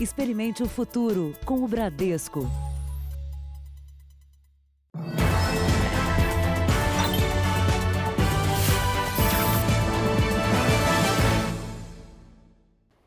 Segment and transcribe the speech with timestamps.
[0.00, 2.48] Experimente o futuro com o Bradesco.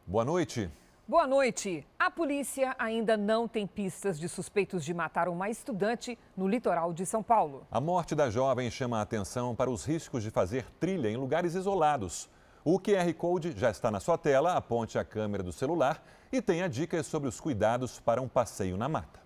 [0.05, 0.69] Boa noite.
[1.07, 1.87] Boa noite.
[1.97, 7.05] A polícia ainda não tem pistas de suspeitos de matar uma estudante no litoral de
[7.05, 7.65] São Paulo.
[7.71, 11.55] A morte da jovem chama a atenção para os riscos de fazer trilha em lugares
[11.55, 12.29] isolados.
[12.65, 16.69] O QR Code já está na sua tela, aponte a câmera do celular e tenha
[16.69, 19.21] dicas sobre os cuidados para um passeio na mata.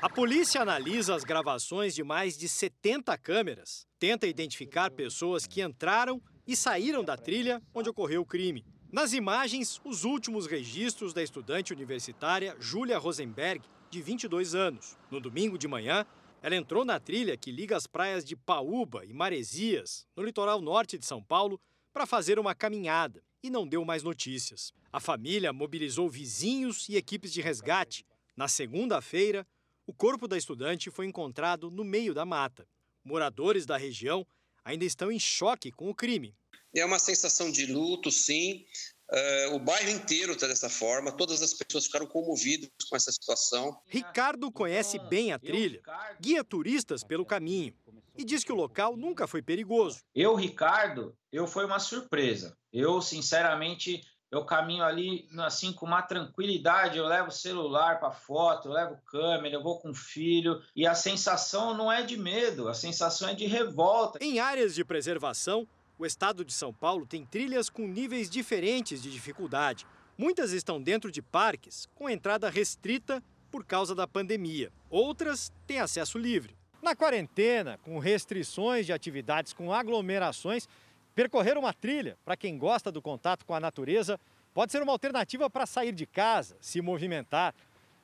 [0.00, 6.22] A polícia analisa as gravações de mais de 70 câmeras, tenta identificar pessoas que entraram
[6.46, 8.64] e saíram da trilha onde ocorreu o crime.
[8.90, 14.96] Nas imagens, os últimos registros da estudante universitária Júlia Rosenberg, de 22 anos.
[15.10, 16.06] No domingo de manhã,
[16.42, 20.96] ela entrou na trilha que liga as praias de Paúba e Maresias, no litoral norte
[20.96, 21.60] de São Paulo,
[21.92, 24.72] para fazer uma caminhada e não deu mais notícias.
[24.92, 28.04] A família mobilizou vizinhos e equipes de resgate.
[28.36, 29.46] Na segunda-feira,
[29.86, 32.66] o corpo da estudante foi encontrado no meio da mata.
[33.04, 34.26] Moradores da região
[34.64, 36.34] ainda estão em choque com o crime.
[36.74, 38.64] É uma sensação de luto, sim.
[39.10, 43.80] Uh, o bairro inteiro está dessa forma, todas as pessoas ficaram comovidas com essa situação.
[43.86, 45.82] Ricardo conhece bem a trilha,
[46.20, 47.74] guia turistas pelo caminho
[48.16, 50.00] e diz que o local nunca foi perigoso.
[50.14, 52.56] Eu, Ricardo, eu foi uma surpresa.
[52.72, 54.00] Eu, sinceramente,
[54.30, 59.56] eu caminho ali assim com uma tranquilidade, eu levo celular para foto, eu levo câmera,
[59.56, 63.46] eu vou com filho e a sensação não é de medo, a sensação é de
[63.46, 64.18] revolta.
[64.22, 65.66] Em áreas de preservação,
[65.98, 69.86] o estado de São Paulo tem trilhas com níveis diferentes de dificuldade.
[70.16, 74.72] Muitas estão dentro de parques, com entrada restrita por causa da pandemia.
[74.88, 76.56] Outras têm acesso livre.
[76.80, 80.66] Na quarentena, com restrições de atividades com aglomerações,
[81.14, 84.18] percorrer uma trilha, para quem gosta do contato com a natureza,
[84.54, 87.54] pode ser uma alternativa para sair de casa, se movimentar.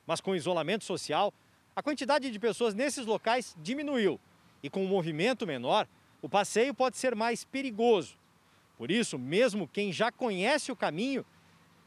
[0.05, 1.33] Mas com o isolamento social,
[1.75, 4.19] a quantidade de pessoas nesses locais diminuiu.
[4.63, 5.87] E com um movimento menor,
[6.21, 8.17] o passeio pode ser mais perigoso.
[8.77, 11.25] Por isso, mesmo quem já conhece o caminho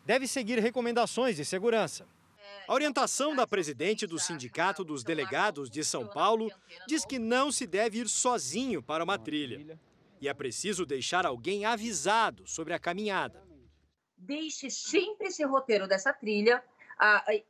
[0.05, 2.07] deve seguir recomendações de segurança.
[2.67, 6.51] A orientação da presidente do Sindicato dos Delegados de São Paulo
[6.87, 9.79] diz que não se deve ir sozinho para uma trilha.
[10.21, 13.43] E é preciso deixar alguém avisado sobre a caminhada.
[14.17, 16.63] Deixe sempre esse roteiro dessa trilha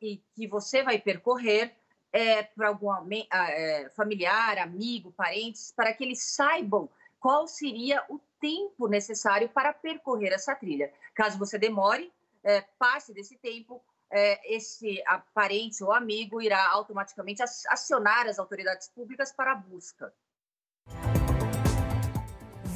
[0.00, 1.75] e que você vai percorrer
[2.12, 2.91] é, para algum
[3.32, 6.88] é, familiar, amigo, parentes, para que eles saibam
[7.19, 10.92] qual seria o tempo necessário para percorrer essa trilha.
[11.14, 15.02] Caso você demore, é, passe desse tempo, é, esse
[15.34, 20.12] parente ou amigo irá automaticamente acionar as autoridades públicas para a busca.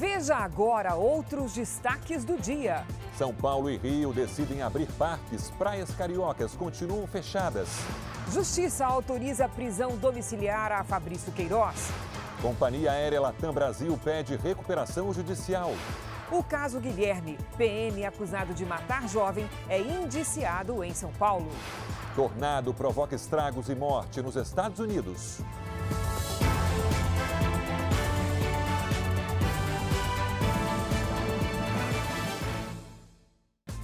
[0.06, 2.84] Veja agora outros destaques do dia.
[3.16, 7.70] São Paulo e Rio decidem abrir parques, praias cariocas continuam fechadas.
[8.31, 11.88] Justiça autoriza prisão domiciliar a Fabrício Queiroz.
[12.43, 15.72] Companhia Aérea Latam Brasil pede recuperação judicial.
[16.31, 21.48] O caso Guilherme, PM acusado de matar jovem, é indiciado em São Paulo.
[22.14, 25.41] Tornado provoca estragos e morte nos Estados Unidos.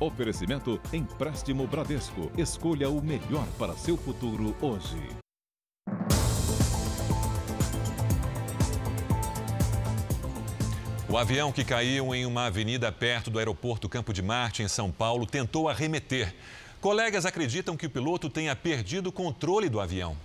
[0.00, 2.32] Oferecimento Empréstimo Bradesco.
[2.34, 4.96] Escolha o melhor para seu futuro hoje.
[11.06, 14.90] O avião que caiu em uma avenida perto do aeroporto Campo de Marte, em São
[14.90, 16.34] Paulo, tentou arremeter.
[16.80, 20.16] Colegas acreditam que o piloto tenha perdido o controle do avião.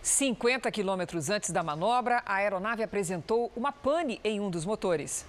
[0.00, 5.26] 50 quilômetros antes da manobra, a aeronave apresentou uma pane em um dos motores.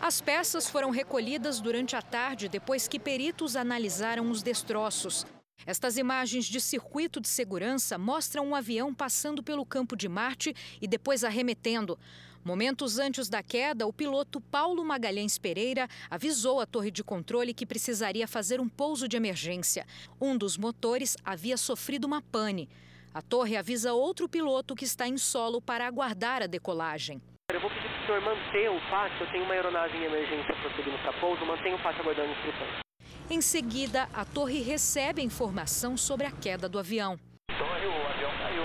[0.00, 5.26] As peças foram recolhidas durante a tarde depois que peritos analisaram os destroços.
[5.66, 10.86] Estas imagens de circuito de segurança mostram um avião passando pelo campo de Marte e
[10.86, 11.98] depois arremetendo.
[12.44, 17.64] Momentos antes da queda, o piloto Paulo Magalhães Pereira avisou a torre de controle que
[17.64, 19.86] precisaria fazer um pouso de emergência.
[20.20, 22.68] Um dos motores havia sofrido uma pane.
[23.14, 27.22] A torre avisa outro piloto que está em solo para aguardar a decolagem.
[27.50, 27.70] Eu vou
[28.04, 29.24] o senhor manter o pátio.
[29.24, 31.44] Eu tenho uma aeronave em emergência prosseguindo para pouso.
[31.44, 32.84] Mantenha o pátio aguardando instruções.
[33.30, 37.18] Em seguida, a torre recebe a informação sobre a queda do avião.
[37.48, 38.64] Torre, o avião caiu.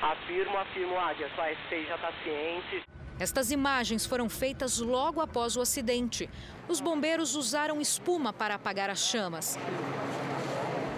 [0.00, 1.30] Afirmo, afirmo, Águia.
[1.34, 2.82] Sua S6 já está ciente.
[3.20, 6.28] Estas imagens foram feitas logo após o acidente.
[6.66, 9.58] Os bombeiros usaram espuma para apagar as chamas.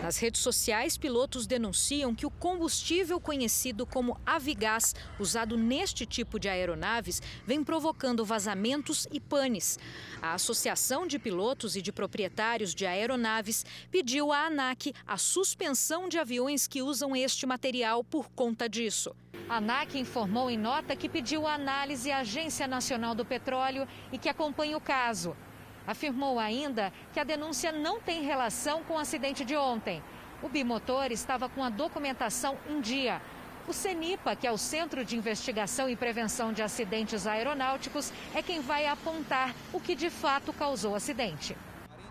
[0.04, 6.46] Nas redes sociais, pilotos denunciam que o combustível conhecido como Avigás, usado neste tipo de
[6.46, 9.78] aeronaves, vem provocando vazamentos e panes.
[10.20, 16.18] A Associação de Pilotos e de Proprietários de Aeronaves pediu à ANAC a suspensão de
[16.18, 19.16] aviões que usam este material por conta disso.
[19.48, 24.28] A ANAC informou em nota que pediu análise à Agência Nacional do Petróleo e que
[24.28, 25.34] acompanha o caso.
[25.86, 30.02] Afirmou ainda que a denúncia não tem relação com o acidente de ontem.
[30.42, 33.20] O bimotor estava com a documentação em dia.
[33.66, 38.60] O CENIPA, que é o Centro de Investigação e Prevenção de Acidentes Aeronáuticos, é quem
[38.60, 41.56] vai apontar o que de fato causou o acidente.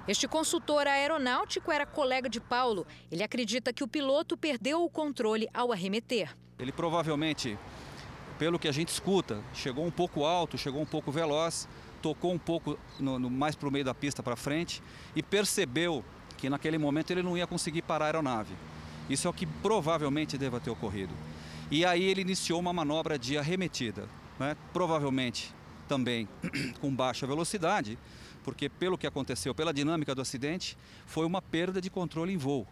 [0.08, 2.86] Este consultor aeronáutico era colega de Paulo.
[3.12, 6.36] Ele acredita que o piloto perdeu o controle ao arremeter.
[6.60, 7.58] Ele provavelmente,
[8.38, 11.69] pelo que a gente escuta, chegou um pouco alto, chegou um pouco veloz,
[12.04, 14.84] tocou um pouco no, no mais para o meio da pista para frente
[15.16, 16.04] e percebeu
[16.38, 18.54] que naquele momento ele não ia conseguir parar a aeronave.
[19.10, 21.14] Isso é o que provavelmente deva ter ocorrido.
[21.72, 24.58] E aí ele iniciou uma manobra de arremetida, né?
[24.74, 25.56] provavelmente
[25.88, 26.28] também
[26.82, 27.98] com baixa velocidade,
[28.44, 32.68] porque pelo que aconteceu, pela dinâmica do acidente, foi uma perda de controle em voo.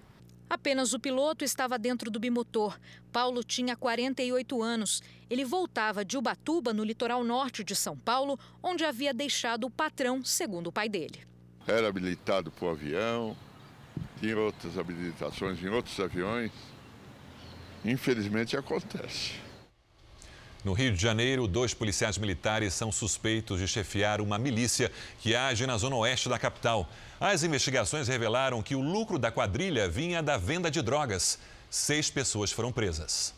[0.52, 2.78] Apenas o piloto estava dentro do bimotor.
[3.10, 5.02] Paulo tinha 48 anos.
[5.30, 10.22] Ele voltava de Ubatuba, no litoral norte de São Paulo, onde havia deixado o patrão,
[10.26, 11.26] segundo o pai dele.
[11.66, 13.34] Era habilitado para o avião,
[14.20, 16.52] tinha outras habilitações em outros aviões.
[17.86, 19.36] Infelizmente acontece.
[20.64, 25.66] No Rio de Janeiro, dois policiais militares são suspeitos de chefiar uma milícia que age
[25.66, 26.88] na zona oeste da capital.
[27.20, 31.40] As investigações revelaram que o lucro da quadrilha vinha da venda de drogas.
[31.68, 33.34] Seis pessoas foram presas.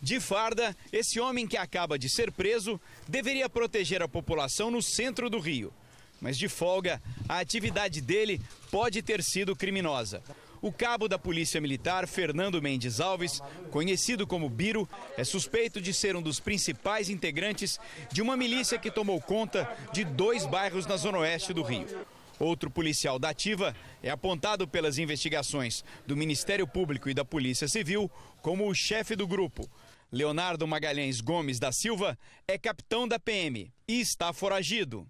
[0.00, 5.28] De farda, esse homem que acaba de ser preso deveria proteger a população no centro
[5.28, 5.72] do Rio.
[6.20, 8.40] Mas de folga, a atividade dele
[8.70, 10.22] pode ter sido criminosa.
[10.66, 13.40] O cabo da Polícia Militar, Fernando Mendes Alves,
[13.70, 17.78] conhecido como Biro, é suspeito de ser um dos principais integrantes
[18.10, 21.86] de uma milícia que tomou conta de dois bairros na zona oeste do Rio.
[22.40, 28.10] Outro policial da Ativa é apontado pelas investigações do Ministério Público e da Polícia Civil
[28.42, 29.70] como o chefe do grupo.
[30.10, 32.18] Leonardo Magalhães Gomes da Silva
[32.48, 35.06] é capitão da PM e está foragido.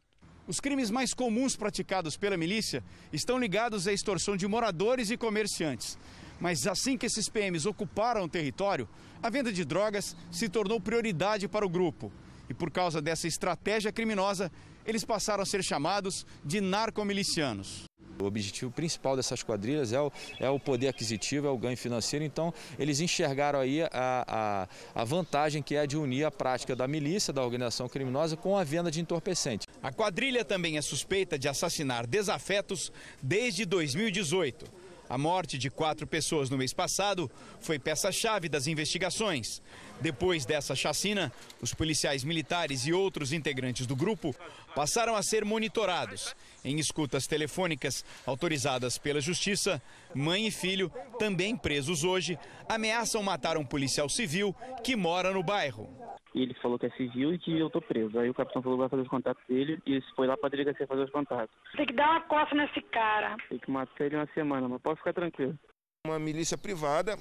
[0.48, 5.98] Os crimes mais comuns praticados pela milícia estão ligados à extorsão de moradores e comerciantes.
[6.40, 8.88] Mas assim que esses PMs ocuparam o território,
[9.20, 12.12] a venda de drogas se tornou prioridade para o grupo.
[12.48, 14.52] E por causa dessa estratégia criminosa,
[14.84, 17.84] eles passaram a ser chamados de narcomilicianos.
[18.20, 22.24] O objetivo principal dessas quadrilhas é o, é o poder aquisitivo, é o ganho financeiro.
[22.24, 26.88] Então, eles enxergaram aí a, a, a vantagem que é de unir a prática da
[26.88, 29.66] milícia, da organização criminosa, com a venda de entorpecentes.
[29.82, 32.92] A quadrilha também é suspeita de assassinar desafetos
[33.22, 34.66] desde 2018.
[35.08, 37.30] A morte de quatro pessoas no mês passado
[37.60, 39.62] foi peça-chave das investigações.
[40.00, 44.34] Depois dessa chacina, os policiais militares e outros integrantes do grupo
[44.75, 46.34] passaram a ser monitorados.
[46.64, 49.81] Em escutas telefônicas autorizadas pela Justiça,
[50.14, 52.38] mãe e filho, também presos hoje,
[52.69, 54.54] ameaçam matar um policial civil
[54.84, 55.88] que mora no bairro.
[56.34, 58.19] Ele falou que é civil e que eu tô preso.
[58.19, 60.87] Aí o capitão falou que vai fazer os contatos dele e foi lá pra delegacia
[60.87, 61.56] fazer os contatos.
[61.75, 63.37] Tem que dar uma coça nesse cara.
[63.48, 65.58] Tem que matar ele uma semana, mas pode ficar tranquilo.
[66.06, 67.16] Uma milícia privada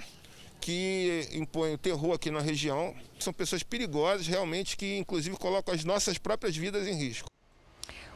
[0.65, 2.95] que impõe o terror aqui na região.
[3.19, 7.27] São pessoas perigosas, realmente, que inclusive colocam as nossas próprias vidas em risco.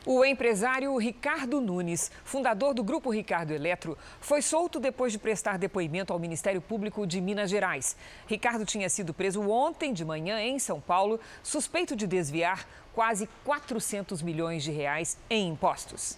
[0.04, 6.12] O empresário Ricardo Nunes, fundador do Grupo Ricardo Eletro, foi solto depois de prestar depoimento
[6.12, 7.96] ao Ministério Público de Minas Gerais.
[8.26, 14.24] Ricardo tinha sido preso ontem de manhã em São Paulo, suspeito de desviar quase 400
[14.24, 16.18] milhões de reais em impostos.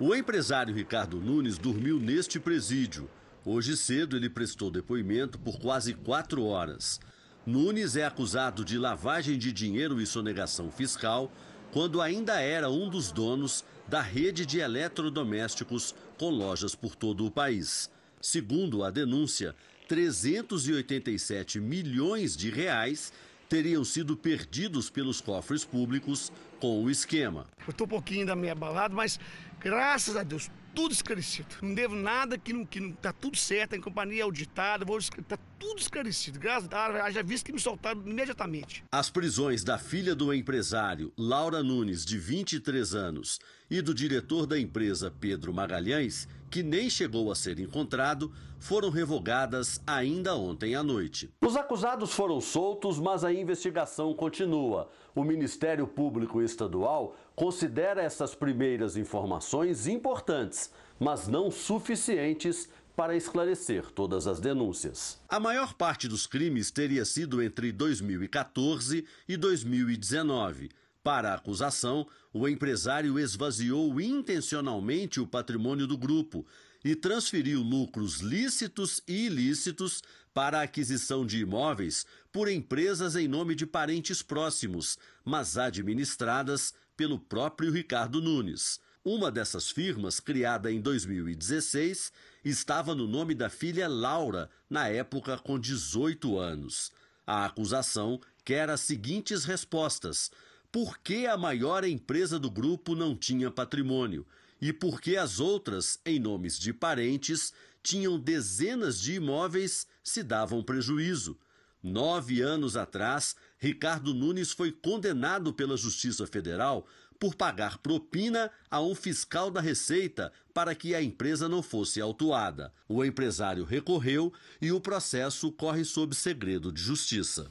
[0.00, 3.08] O empresário Ricardo Nunes dormiu neste presídio.
[3.44, 7.00] Hoje cedo ele prestou depoimento por quase quatro horas.
[7.44, 11.32] Nunes é acusado de lavagem de dinheiro e sonegação fiscal
[11.72, 17.30] quando ainda era um dos donos da rede de eletrodomésticos com lojas por todo o
[17.32, 17.90] país.
[18.20, 19.56] Segundo a denúncia,
[19.88, 23.12] 387 milhões de reais
[23.48, 26.30] teriam sido perdidos pelos cofres públicos
[26.60, 27.46] com o esquema.
[27.68, 29.18] Estou um pouquinho da minha balada, mas
[29.58, 31.48] graças a Deus, tudo esclarecido.
[31.60, 34.98] Não devo nada que não, que não tá tudo certo, a companhia auditada, vou,
[35.28, 36.38] tá tudo esclarecido.
[36.38, 38.84] Graças a já visto que me soltaram imediatamente.
[38.90, 43.38] As prisões da filha do empresário, Laura Nunes, de 23 anos,
[43.72, 49.80] e do diretor da empresa, Pedro Magalhães, que nem chegou a ser encontrado, foram revogadas
[49.86, 51.30] ainda ontem à noite.
[51.40, 54.90] Os acusados foram soltos, mas a investigação continua.
[55.14, 64.26] O Ministério Público Estadual considera essas primeiras informações importantes, mas não suficientes para esclarecer todas
[64.26, 65.18] as denúncias.
[65.26, 70.68] A maior parte dos crimes teria sido entre 2014 e 2019.
[71.02, 76.46] Para a acusação, o empresário esvaziou intencionalmente o patrimônio do grupo
[76.84, 83.54] e transferiu lucros lícitos e ilícitos para a aquisição de imóveis por empresas em nome
[83.54, 88.80] de parentes próximos, mas administradas pelo próprio Ricardo Nunes.
[89.04, 92.12] Uma dessas firmas, criada em 2016,
[92.44, 96.92] estava no nome da filha Laura, na época com 18 anos.
[97.26, 100.30] A acusação quer as seguintes respostas:
[100.72, 104.26] por que a maior empresa do grupo não tinha patrimônio?
[104.58, 107.52] E por que as outras, em nomes de parentes,
[107.82, 111.38] tinham dezenas de imóveis, se davam prejuízo?
[111.82, 116.86] Nove anos atrás, Ricardo Nunes foi condenado pela Justiça Federal
[117.18, 122.72] por pagar propina a um fiscal da Receita para que a empresa não fosse autuada.
[122.88, 127.50] O empresário recorreu e o processo corre sob segredo de justiça.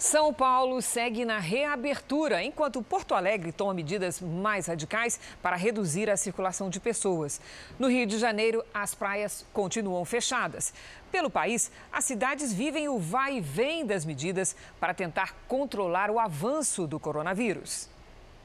[0.00, 6.16] São Paulo segue na reabertura, enquanto Porto Alegre toma medidas mais radicais para reduzir a
[6.16, 7.38] circulação de pessoas.
[7.78, 10.72] No Rio de Janeiro, as praias continuam fechadas.
[11.12, 16.18] Pelo país, as cidades vivem o vai e vem das medidas para tentar controlar o
[16.18, 17.89] avanço do coronavírus.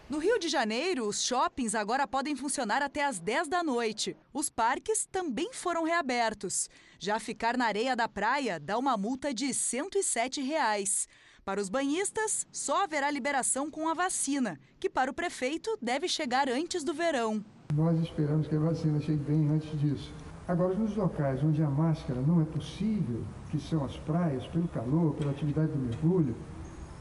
[0.08, 4.16] No Rio de Janeiro, os shoppings agora podem funcionar até às 10 da noite.
[4.32, 6.70] Os parques também foram reabertos.
[7.00, 11.08] Já ficar na areia da praia dá uma multa de 107 reais.
[11.44, 16.50] Para os banhistas, só haverá liberação com a vacina, que para o prefeito deve chegar
[16.50, 17.44] antes do verão.
[17.74, 20.14] Nós esperamos que a vacina chegue bem antes disso.
[20.48, 25.16] Agora, nos locais onde a máscara não é possível, que são as praias, pelo calor,
[25.16, 26.36] pela atividade do mergulho,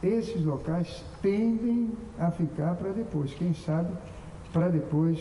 [0.07, 3.97] esses locais tendem a ficar para depois, quem sabe
[4.53, 5.19] para depois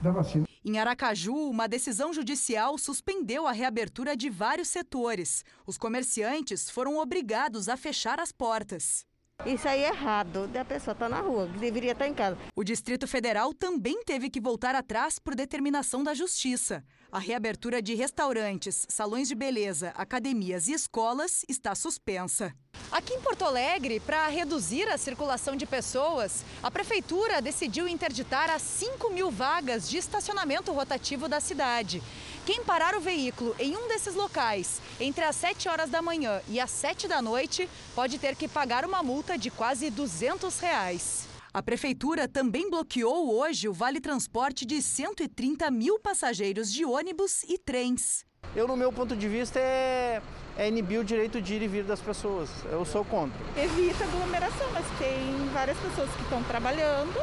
[0.00, 0.46] da vacina.
[0.64, 5.44] Em Aracaju, uma decisão judicial suspendeu a reabertura de vários setores.
[5.66, 9.04] Os comerciantes foram obrigados a fechar as portas.
[9.44, 12.38] Isso aí é errado, a pessoa está na rua, deveria estar em casa.
[12.54, 16.84] O Distrito Federal também teve que voltar atrás por determinação da Justiça.
[17.14, 22.54] A reabertura de restaurantes, salões de beleza, academias e escolas está suspensa.
[22.90, 28.62] Aqui em Porto Alegre, para reduzir a circulação de pessoas, a Prefeitura decidiu interditar as
[28.62, 32.02] 5 mil vagas de estacionamento rotativo da cidade.
[32.46, 36.58] Quem parar o veículo em um desses locais entre as 7 horas da manhã e
[36.58, 41.31] as 7 da noite pode ter que pagar uma multa de quase 200 reais.
[41.54, 47.58] A Prefeitura também bloqueou hoje o Vale Transporte de 130 mil passageiros de ônibus e
[47.58, 48.24] trens.
[48.56, 50.22] Eu, no meu ponto de vista, é,
[50.56, 52.48] é inibir o direito de ir e vir das pessoas.
[52.72, 53.38] Eu sou contra.
[53.54, 57.20] Evita aglomeração, mas tem várias pessoas que estão trabalhando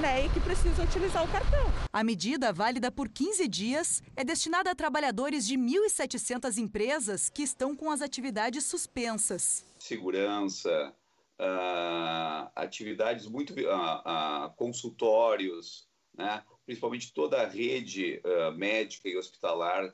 [0.00, 1.66] né, e que precisam utilizar o cartão.
[1.92, 7.74] A medida, válida por 15 dias, é destinada a trabalhadores de 1.700 empresas que estão
[7.74, 9.64] com as atividades suspensas.
[9.80, 10.94] Segurança,
[11.40, 15.86] uh, atividades muito uh, uh, consultórios,
[16.16, 16.42] né?
[16.64, 18.22] principalmente toda a rede
[18.56, 19.92] médica e hospitalar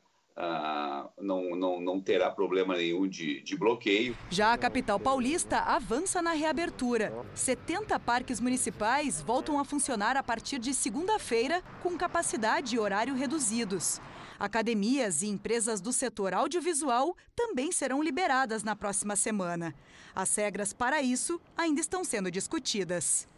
[1.18, 4.16] não, não, não terá problema nenhum de, de bloqueio.
[4.30, 7.12] Já a capital paulista avança na reabertura.
[7.34, 14.00] 70 parques municipais voltam a funcionar a partir de segunda-feira com capacidade e horário reduzidos.
[14.40, 19.74] Academias e empresas do setor audiovisual também serão liberadas na próxima semana.
[20.16, 23.28] As regras para isso ainda estão sendo discutidas.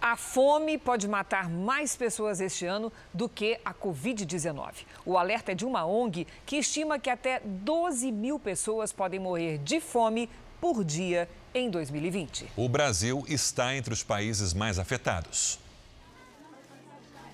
[0.00, 4.84] A fome pode matar mais pessoas este ano do que a Covid-19.
[5.04, 9.58] O alerta é de uma ONG que estima que até 12 mil pessoas podem morrer
[9.58, 10.30] de fome
[10.60, 12.52] por dia em 2020.
[12.56, 15.58] O Brasil está entre os países mais afetados.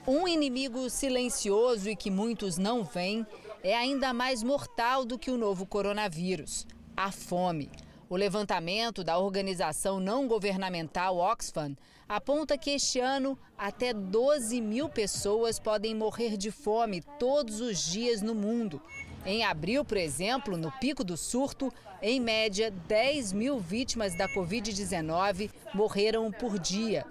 [0.07, 3.27] Um inimigo silencioso e que muitos não veem
[3.63, 6.67] é ainda mais mortal do que o novo coronavírus:
[6.97, 7.71] a fome.
[8.09, 11.77] O levantamento da organização não governamental Oxfam
[12.09, 18.23] aponta que este ano até 12 mil pessoas podem morrer de fome todos os dias
[18.23, 18.83] no mundo.
[19.25, 25.51] Em abril, por exemplo, no pico do surto, em média, 10 mil vítimas da Covid-19
[25.75, 27.07] morreram por dia.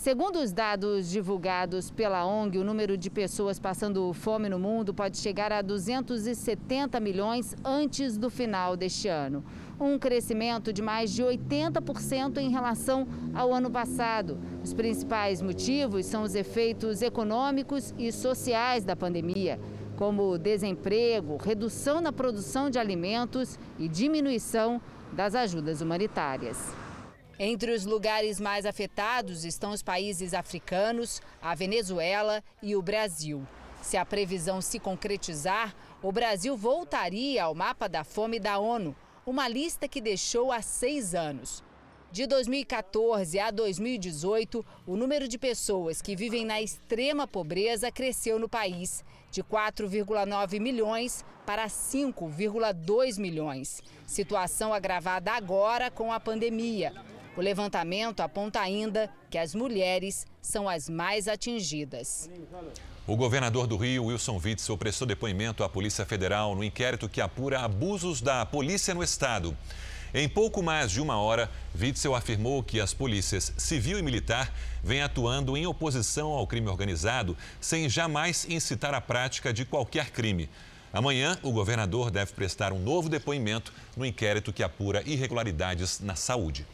[0.00, 5.18] Segundo os dados divulgados pela ONG, o número de pessoas passando fome no mundo pode
[5.18, 9.44] chegar a 270 milhões antes do final deste ano.
[9.78, 14.38] Um crescimento de mais de 80% em relação ao ano passado.
[14.64, 19.60] Os principais motivos são os efeitos econômicos e sociais da pandemia,
[19.98, 24.80] como desemprego, redução na produção de alimentos e diminuição
[25.12, 26.79] das ajudas humanitárias.
[27.42, 33.48] Entre os lugares mais afetados estão os países africanos, a Venezuela e o Brasil.
[33.80, 38.94] Se a previsão se concretizar, o Brasil voltaria ao mapa da fome da ONU,
[39.24, 41.64] uma lista que deixou há seis anos.
[42.12, 48.50] De 2014 a 2018, o número de pessoas que vivem na extrema pobreza cresceu no
[48.50, 53.82] país, de 4,9 milhões para 5,2 milhões.
[54.06, 56.92] Situação agravada agora com a pandemia.
[57.40, 62.28] O levantamento aponta ainda que as mulheres são as mais atingidas.
[63.06, 67.60] O governador do Rio, Wilson Witzel, prestou depoimento à Polícia Federal no inquérito que apura
[67.60, 69.56] abusos da polícia no estado.
[70.12, 74.52] Em pouco mais de uma hora, Witzel afirmou que as polícias civil e militar
[74.84, 80.46] vêm atuando em oposição ao crime organizado sem jamais incitar a prática de qualquer crime.
[80.92, 86.66] Amanhã, o governador deve prestar um novo depoimento no inquérito que apura irregularidades na saúde.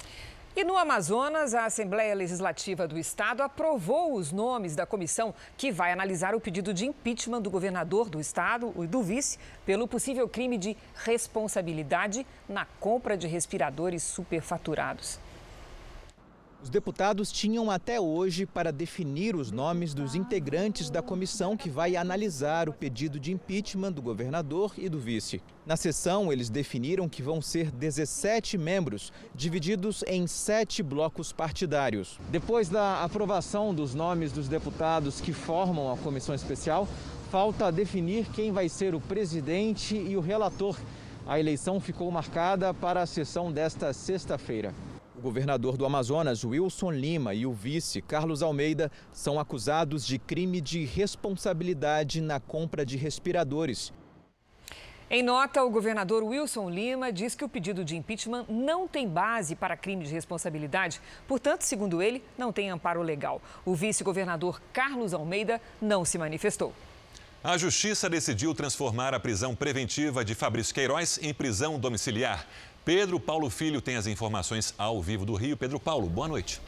[0.56, 5.92] E no Amazonas, a Assembleia Legislativa do Estado aprovou os nomes da comissão que vai
[5.92, 10.56] analisar o pedido de impeachment do governador do Estado e do vice pelo possível crime
[10.56, 15.20] de responsabilidade na compra de respiradores superfaturados.
[16.62, 21.96] Os deputados tinham até hoje para definir os nomes dos integrantes da comissão que vai
[21.96, 25.40] analisar o pedido de impeachment do governador e do vice.
[25.66, 32.18] Na sessão, eles definiram que vão ser 17 membros, divididos em sete blocos partidários.
[32.30, 36.88] Depois da aprovação dos nomes dos deputados que formam a comissão especial,
[37.30, 40.76] falta definir quem vai ser o presidente e o relator.
[41.26, 44.72] A eleição ficou marcada para a sessão desta sexta-feira.
[45.16, 50.60] O governador do Amazonas, Wilson Lima, e o vice, Carlos Almeida, são acusados de crime
[50.60, 53.94] de responsabilidade na compra de respiradores.
[55.08, 59.56] Em nota, o governador Wilson Lima diz que o pedido de impeachment não tem base
[59.56, 63.40] para crime de responsabilidade, portanto, segundo ele, não tem amparo legal.
[63.64, 66.74] O vice-governador Carlos Almeida não se manifestou.
[67.42, 72.44] A Justiça decidiu transformar a prisão preventiva de Fabrício Queiroz em prisão domiciliar.
[72.86, 75.56] Pedro Paulo Filho tem as informações ao vivo do Rio.
[75.56, 76.60] Pedro Paulo, boa noite.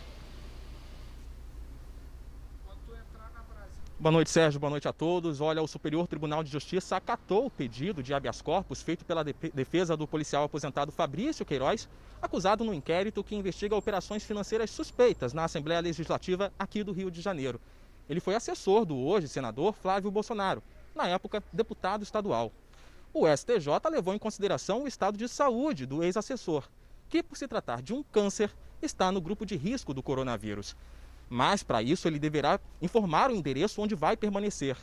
[4.01, 4.59] Boa noite, Sérgio.
[4.59, 5.41] Boa noite a todos.
[5.41, 9.97] Olha, o Superior Tribunal de Justiça acatou o pedido de habeas corpus feito pela defesa
[9.97, 11.89] do policial aposentado Fabrício Queiroz,
[12.21, 17.21] acusado no inquérito que investiga operações financeiras suspeitas na Assembleia Legislativa aqui do Rio de
[17.21, 17.61] Janeiro.
[18.11, 20.65] Ele foi assessor do hoje senador Flávio Bolsonaro,
[20.97, 22.51] na época deputado estadual
[23.13, 26.65] o STJ levou em consideração o estado de saúde do ex-assessor,
[27.09, 28.51] que, por se tratar de um câncer,
[28.83, 30.77] está no grupo de risco do coronavírus.
[31.29, 34.77] Mas, para isso, ele deverá informar o endereço onde vai permanecer.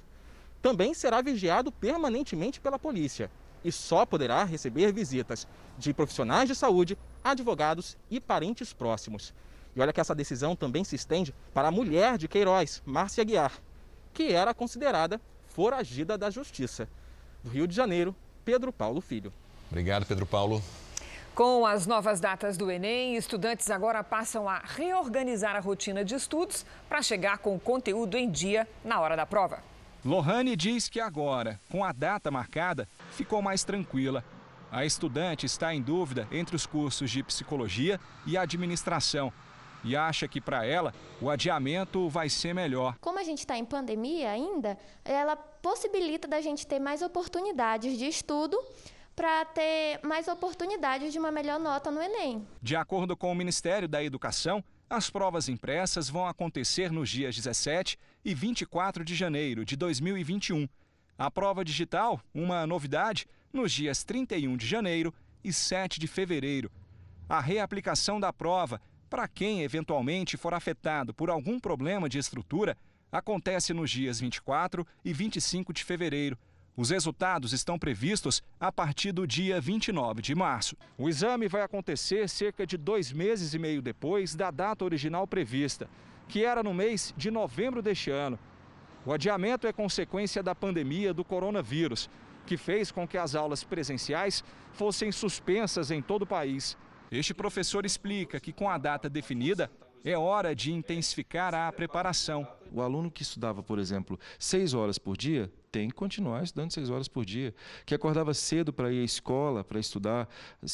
[0.61, 3.29] Também será vigiado permanentemente pela polícia
[3.63, 9.33] e só poderá receber visitas de profissionais de saúde, advogados e parentes próximos.
[9.75, 13.51] E olha que essa decisão também se estende para a mulher de Queiroz, Márcia Guiar,
[14.13, 16.88] que era considerada foragida da justiça.
[17.45, 19.31] Do Rio de Janeiro, Pedro Paulo Filho.
[19.69, 20.63] Obrigado, Pedro Paulo.
[21.36, 26.65] Com as novas datas do Enem, estudantes agora passam a reorganizar a rotina de estudos
[26.89, 29.60] para chegar com o conteúdo em dia na hora da prova.
[30.03, 34.25] Lohane diz que agora, com a data marcada, ficou mais tranquila.
[34.71, 39.31] A estudante está em dúvida entre os cursos de psicologia e administração
[39.85, 42.97] e acha que para ela o adiamento vai ser melhor.
[42.99, 48.05] Como a gente está em pandemia ainda, ela possibilita da gente ter mais oportunidades de
[48.05, 48.57] estudo
[49.15, 52.45] para ter mais oportunidades de uma melhor nota no Enem.
[52.61, 57.97] De acordo com o Ministério da Educação, as provas impressas vão acontecer nos dias 17
[58.25, 60.67] e 24 de janeiro de 2021.
[61.17, 66.69] A prova digital, uma novidade, nos dias 31 de janeiro e 7 de fevereiro.
[67.27, 72.77] A reaplicação da prova para quem eventualmente for afetado por algum problema de estrutura,
[73.11, 76.37] acontece nos dias 24 e 25 de fevereiro.
[76.77, 80.75] Os resultados estão previstos a partir do dia 29 de março.
[80.97, 85.89] O exame vai acontecer cerca de dois meses e meio depois da data original prevista,
[86.27, 88.37] que era no mês de novembro deste ano.
[89.05, 92.09] O adiamento é consequência da pandemia do coronavírus.
[92.45, 96.77] que fez com que as aulas presenciais fossem suspensas em todo o país.
[97.11, 99.69] Este professor explica que, com a data definida,
[100.03, 102.47] é hora de intensificar a preparação.
[102.71, 106.89] O aluno que estudava, por exemplo, seis horas por dia, tem que continuar estudando seis
[106.89, 107.53] horas por dia.
[107.85, 110.29] Que acordava cedo para ir à escola, para estudar,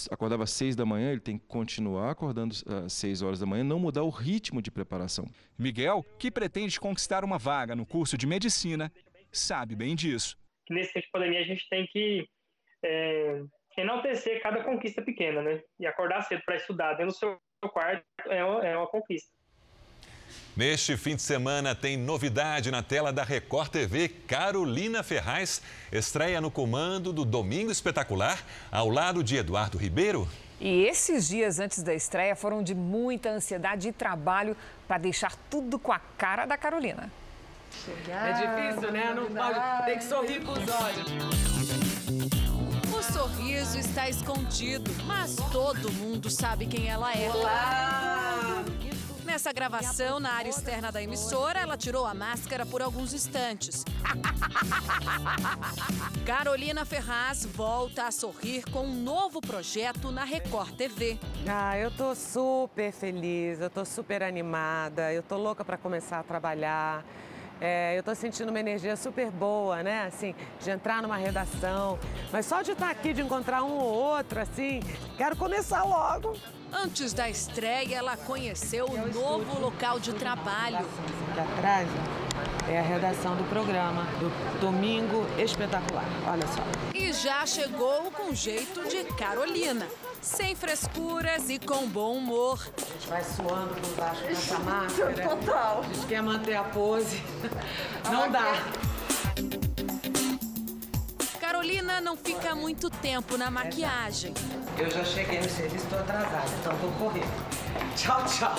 [0.09, 3.63] acordava às seis da manhã, ele tem que continuar acordando às seis horas da manhã,
[3.63, 5.25] não mudar o ritmo de preparação.
[5.57, 8.91] Miguel, que pretende conquistar uma vaga no curso de medicina,
[9.31, 10.37] sabe bem disso.
[10.69, 12.27] Nesse tempo de pandemia, a gente tem que
[12.83, 13.43] é,
[13.77, 15.61] enaltecer cada conquista pequena, né?
[15.79, 17.39] E acordar cedo para estudar dentro do seu
[17.71, 19.31] quarto é uma, é uma conquista.
[20.55, 24.09] Neste fim de semana tem novidade na tela da Record TV.
[24.09, 30.27] Carolina Ferraz estreia no comando do Domingo Espetacular, ao lado de Eduardo Ribeiro.
[30.59, 34.55] E esses dias antes da estreia foram de muita ansiedade e trabalho
[34.87, 37.09] para deixar tudo com a cara da Carolina.
[38.09, 39.13] É difícil, né?
[39.15, 39.85] Não pode.
[39.85, 41.90] Tem que sorrir com os olhos.
[43.01, 47.31] O sorriso está escondido, mas todo mundo sabe quem ela é.
[47.31, 48.63] Olá!
[49.25, 53.83] Nessa gravação, na área externa da emissora, ela tirou a máscara por alguns instantes.
[56.27, 61.17] Carolina Ferraz volta a sorrir com um novo projeto na Record TV.
[61.47, 66.23] Ah, eu tô super feliz, eu tô super animada, eu tô louca para começar a
[66.23, 67.03] trabalhar.
[67.61, 70.05] É, eu estou sentindo uma energia super boa, né?
[70.07, 71.99] Assim, de entrar numa redação.
[72.31, 74.81] Mas só de estar aqui, de encontrar um ou outro, assim,
[75.15, 76.35] quero começar logo.
[76.73, 80.77] Antes da estreia, ela conheceu o novo local de trabalho.
[80.77, 81.87] Aqui atrás
[82.67, 86.05] é a redação do programa, do Domingo Espetacular.
[86.27, 86.63] Olha só.
[86.95, 89.85] E já chegou com jeito de Carolina
[90.21, 92.59] sem frescuras e com bom humor.
[92.77, 95.29] A gente vai suando por baixo dessa máscara.
[95.29, 95.79] Total.
[95.79, 97.21] A gente quer manter a pose.
[98.09, 98.53] Não dá.
[101.39, 104.33] Carolina não fica muito tempo na maquiagem.
[104.77, 107.25] Eu já cheguei no serviço, estou atrasada, então vou correr.
[107.95, 108.55] Tchau, tchau.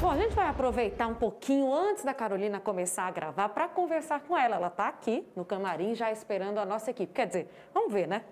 [0.00, 4.20] Bom, a gente vai aproveitar um pouquinho antes da Carolina começar a gravar para conversar
[4.20, 4.56] com ela.
[4.56, 7.12] Ela está aqui no camarim já esperando a nossa equipe.
[7.12, 8.22] Quer dizer, vamos ver, né?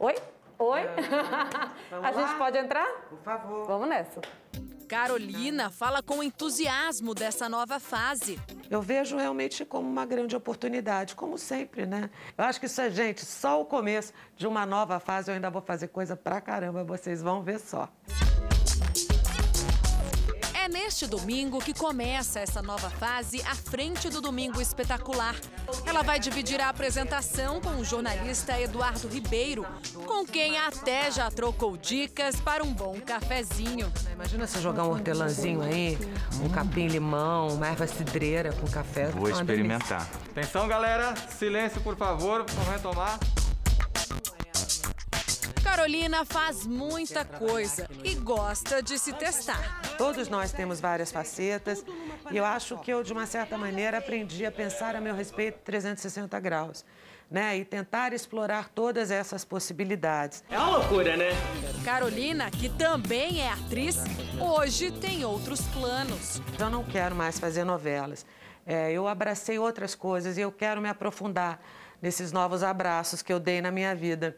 [0.00, 0.14] Oi?
[0.58, 0.80] Oi?
[2.02, 2.86] a gente pode entrar?
[3.08, 3.66] Por favor.
[3.66, 4.20] Vamos nessa.
[4.88, 8.38] Carolina fala com entusiasmo dessa nova fase.
[8.70, 12.08] Eu vejo realmente como uma grande oportunidade, como sempre, né?
[12.36, 15.30] Eu acho que isso é, gente, só o começo de uma nova fase.
[15.30, 17.88] Eu ainda vou fazer coisa pra caramba, vocês vão ver só.
[20.68, 25.34] É neste domingo que começa essa nova fase à frente do Domingo Espetacular.
[25.86, 29.64] Ela vai dividir a apresentação com o jornalista Eduardo Ribeiro,
[30.06, 33.90] com quem até já trocou dicas para um bom cafezinho.
[34.12, 35.96] Imagina você jogar um hortelãzinho aí,
[36.44, 39.06] um capim-limão, uma erva cidreira com café.
[39.06, 40.06] Vou experimentar.
[40.30, 41.14] Atenção, galera.
[41.30, 42.44] Silêncio, por favor.
[42.46, 43.18] Vamos retomar.
[45.70, 49.82] Carolina faz muita coisa e gosta de se testar.
[49.98, 51.84] Todos nós temos várias facetas
[52.30, 55.58] e eu acho que eu, de uma certa maneira, aprendi a pensar a meu respeito
[55.64, 56.86] 360 graus.
[57.30, 60.42] Né, e tentar explorar todas essas possibilidades.
[60.48, 61.28] É uma loucura, né?
[61.84, 63.98] Carolina, que também é atriz,
[64.40, 66.40] hoje tem outros planos.
[66.58, 68.24] Eu não quero mais fazer novelas.
[68.66, 71.60] É, eu abracei outras coisas e eu quero me aprofundar
[72.00, 74.34] nesses novos abraços que eu dei na minha vida.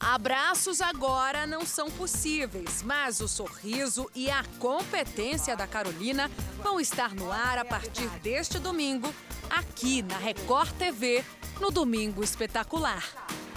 [0.00, 6.30] Abraços agora não são possíveis, mas o sorriso e a competência da Carolina
[6.62, 9.12] vão estar no ar a partir deste domingo,
[9.50, 11.22] aqui na Record TV,
[11.60, 13.04] no Domingo Espetacular.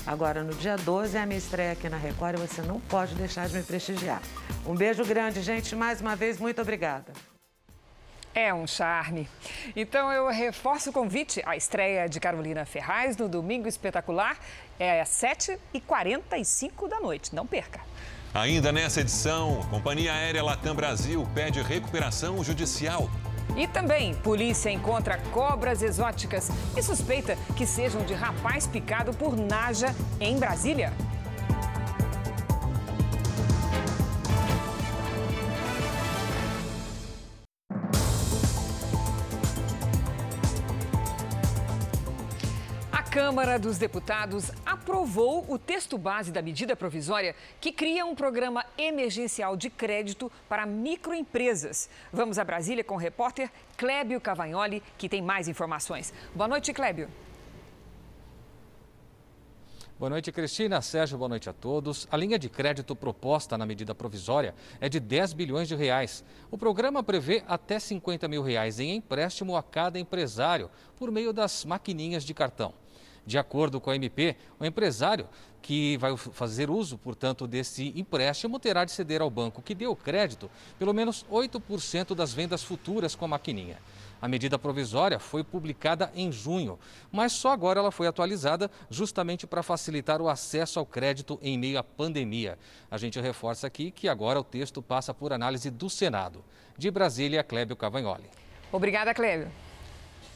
[0.06, 3.16] Agora, no dia 12 é a minha estreia aqui na Record e você não pode
[3.16, 4.22] deixar de me prestigiar.
[4.66, 5.74] Um beijo grande, gente.
[5.78, 7.14] Mais uma vez, muito obrigada.
[8.36, 9.30] É um charme.
[9.76, 14.38] Então eu reforço o convite à estreia de Carolina Ferraz no Domingo Espetacular.
[14.80, 17.36] É às 7h45 da noite.
[17.36, 17.82] Não perca.
[18.34, 23.08] Ainda nessa edição, a Companhia Aérea Latam Brasil pede recuperação judicial.
[23.56, 29.94] E também, polícia encontra cobras exóticas e suspeita que sejam de rapaz picado por Naja
[30.20, 30.92] em Brasília.
[43.14, 49.56] Câmara dos Deputados aprovou o texto base da medida provisória que cria um programa emergencial
[49.56, 51.92] de crédito para microempresas.
[52.12, 56.12] Vamos a Brasília com o repórter Clébio Cavagnoli, que tem mais informações.
[56.34, 57.08] Boa noite, Clébio.
[60.00, 60.82] Boa noite, Cristina.
[60.82, 62.08] Sérgio, boa noite a todos.
[62.10, 66.26] A linha de crédito proposta na medida provisória é de 10 bilhões de reais.
[66.50, 71.64] O programa prevê até 50 mil reais em empréstimo a cada empresário por meio das
[71.64, 72.74] maquininhas de cartão.
[73.26, 75.28] De acordo com a MP, o empresário
[75.62, 80.52] que vai fazer uso, portanto, desse empréstimo terá de ceder ao banco que deu crédito
[80.78, 83.78] pelo menos 8% das vendas futuras com a maquininha.
[84.22, 86.80] A medida provisória foi publicada em junho,
[87.12, 91.78] mas só agora ela foi atualizada justamente para facilitar o acesso ao crédito em meio
[91.78, 92.58] à pandemia.
[92.90, 96.44] A gente reforça aqui que agora o texto passa por análise do Senado.
[96.78, 98.30] De Brasília, Clébio Cavagnoli.
[98.72, 99.52] Obrigada, Clébio.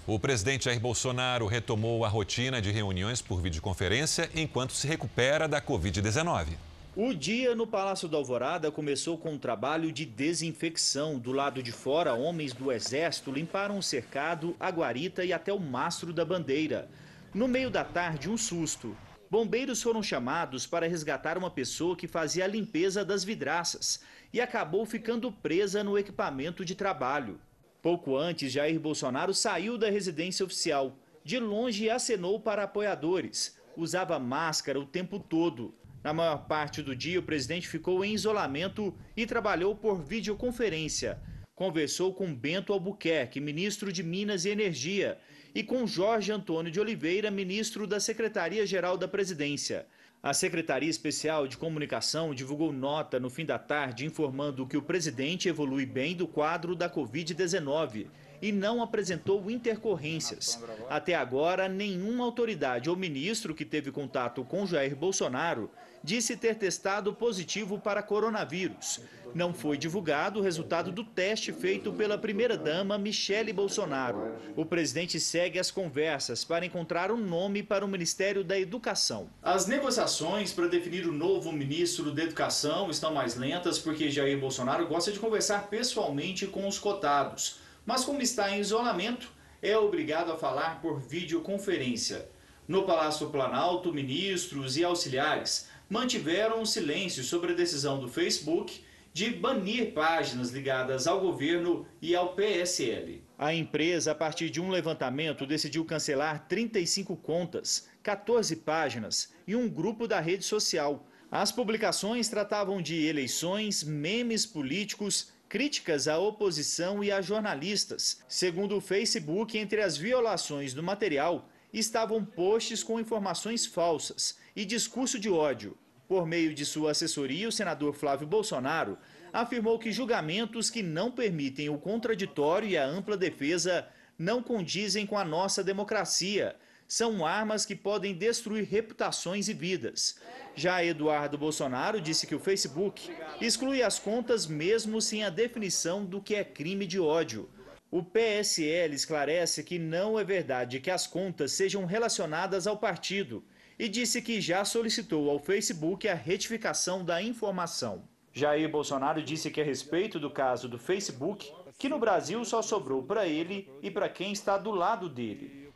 [0.07, 5.61] O presidente Jair Bolsonaro retomou a rotina de reuniões por videoconferência enquanto se recupera da
[5.61, 6.51] Covid-19.
[6.95, 11.19] O dia no Palácio da Alvorada começou com um trabalho de desinfecção.
[11.19, 15.59] Do lado de fora, homens do Exército limparam o cercado, a guarita e até o
[15.59, 16.87] mastro da bandeira.
[17.33, 18.95] No meio da tarde, um susto.
[19.29, 23.99] Bombeiros foram chamados para resgatar uma pessoa que fazia a limpeza das vidraças
[24.31, 27.37] e acabou ficando presa no equipamento de trabalho.
[27.81, 30.97] Pouco antes, Jair Bolsonaro saiu da residência oficial.
[31.23, 33.57] De longe, acenou para apoiadores.
[33.75, 35.73] Usava máscara o tempo todo.
[36.03, 41.19] Na maior parte do dia, o presidente ficou em isolamento e trabalhou por videoconferência.
[41.53, 45.17] Conversou com Bento Albuquerque, ministro de Minas e Energia,
[45.53, 49.87] e com Jorge Antônio de Oliveira, ministro da Secretaria-Geral da Presidência.
[50.21, 55.47] A Secretaria Especial de Comunicação divulgou nota no fim da tarde informando que o presidente
[55.47, 58.07] evolui bem do quadro da Covid-19
[58.41, 60.59] e não apresentou intercorrências.
[60.89, 65.69] Até agora, nenhuma autoridade ou ministro que teve contato com Jair Bolsonaro
[66.03, 69.01] disse ter testado positivo para coronavírus.
[69.35, 74.33] Não foi divulgado o resultado do teste feito pela primeira-dama Michele Bolsonaro.
[74.55, 79.29] O presidente segue as conversas para encontrar um nome para o Ministério da Educação.
[79.43, 84.87] As negociações para definir o novo ministro da Educação estão mais lentas porque Jair Bolsonaro
[84.87, 87.66] gosta de conversar pessoalmente com os cotados.
[87.87, 92.29] Mas, como está em isolamento, é obrigado a falar por videoconferência.
[92.67, 99.93] No Palácio Planalto, ministros e auxiliares mantiveram silêncio sobre a decisão do Facebook de banir
[99.93, 103.23] páginas ligadas ao governo e ao PSL.
[103.37, 109.69] A empresa, a partir de um levantamento, decidiu cancelar 35 contas, 14 páginas e um
[109.69, 111.07] grupo da rede social.
[111.31, 118.21] As publicações tratavam de eleições, memes políticos, críticas à oposição e a jornalistas.
[118.27, 125.19] Segundo o Facebook, entre as violações do material estavam posts com informações falsas e discurso
[125.19, 125.77] de ódio.
[126.07, 128.97] Por meio de sua assessoria, o senador Flávio Bolsonaro
[129.33, 135.17] afirmou que julgamentos que não permitem o contraditório e a ampla defesa não condizem com
[135.17, 136.55] a nossa democracia.
[136.87, 140.17] São armas que podem destruir reputações e vidas.
[140.55, 146.21] Já Eduardo Bolsonaro disse que o Facebook exclui as contas mesmo sem a definição do
[146.21, 147.49] que é crime de ódio.
[147.91, 153.43] O PSL esclarece que não é verdade que as contas sejam relacionadas ao partido
[153.77, 158.07] e disse que já solicitou ao Facebook a retificação da informação.
[158.33, 163.03] Jair Bolsonaro disse que a respeito do caso do Facebook, que no Brasil só sobrou
[163.03, 165.66] para ele e para quem está do lado dele.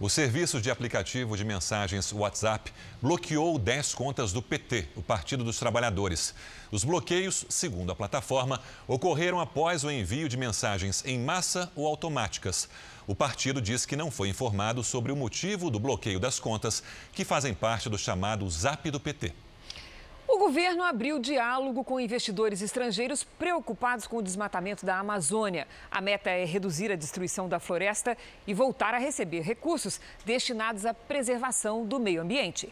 [0.00, 5.58] O serviço de aplicativo de mensagens WhatsApp bloqueou 10 contas do PT, o Partido dos
[5.58, 6.36] Trabalhadores.
[6.70, 12.68] Os bloqueios, segundo a plataforma, ocorreram após o envio de mensagens em massa ou automáticas.
[13.08, 16.80] O partido diz que não foi informado sobre o motivo do bloqueio das contas,
[17.12, 19.34] que fazem parte do chamado Zap do PT.
[20.30, 25.66] O governo abriu diálogo com investidores estrangeiros preocupados com o desmatamento da Amazônia.
[25.90, 28.14] A meta é reduzir a destruição da floresta
[28.46, 32.70] e voltar a receber recursos destinados à preservação do meio ambiente.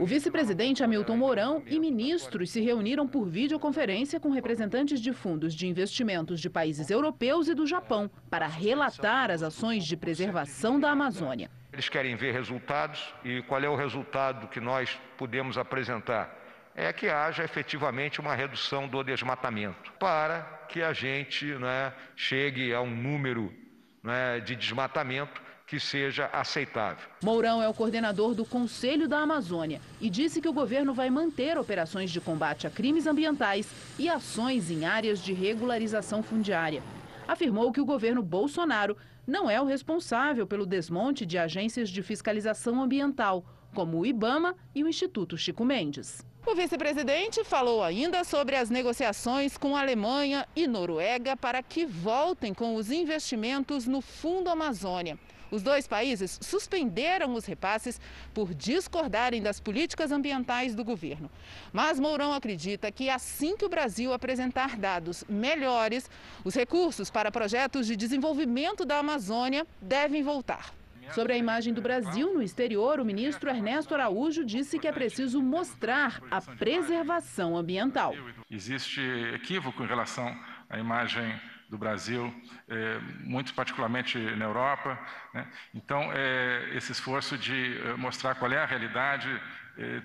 [0.00, 5.66] O vice-presidente Hamilton Mourão e ministros se reuniram por videoconferência com representantes de fundos de
[5.66, 11.50] investimentos de países europeus e do Japão para relatar as ações de preservação da Amazônia.
[11.70, 16.37] Eles querem ver resultados e qual é o resultado que nós podemos apresentar?
[16.80, 22.80] É que haja efetivamente uma redução do desmatamento, para que a gente né, chegue a
[22.80, 23.52] um número
[24.00, 27.08] né, de desmatamento que seja aceitável.
[27.20, 31.58] Mourão é o coordenador do Conselho da Amazônia e disse que o governo vai manter
[31.58, 36.80] operações de combate a crimes ambientais e ações em áreas de regularização fundiária.
[37.26, 42.80] Afirmou que o governo Bolsonaro não é o responsável pelo desmonte de agências de fiscalização
[42.80, 46.24] ambiental, como o IBAMA e o Instituto Chico Mendes.
[46.50, 52.74] O vice-presidente falou ainda sobre as negociações com Alemanha e Noruega para que voltem com
[52.74, 55.18] os investimentos no Fundo Amazônia.
[55.50, 58.00] Os dois países suspenderam os repasses
[58.32, 61.30] por discordarem das políticas ambientais do governo.
[61.70, 66.10] Mas Mourão acredita que assim que o Brasil apresentar dados melhores,
[66.42, 70.77] os recursos para projetos de desenvolvimento da Amazônia devem voltar.
[71.12, 75.42] Sobre a imagem do Brasil no exterior, o ministro Ernesto Araújo disse que é preciso
[75.42, 78.14] mostrar a preservação ambiental.
[78.50, 79.00] Existe
[79.34, 80.36] equívoco em relação
[80.68, 82.32] à imagem do Brasil,
[82.68, 84.98] é, muito particularmente na Europa.
[85.34, 85.46] Né?
[85.74, 89.28] Então, é, esse esforço de é, mostrar qual é a realidade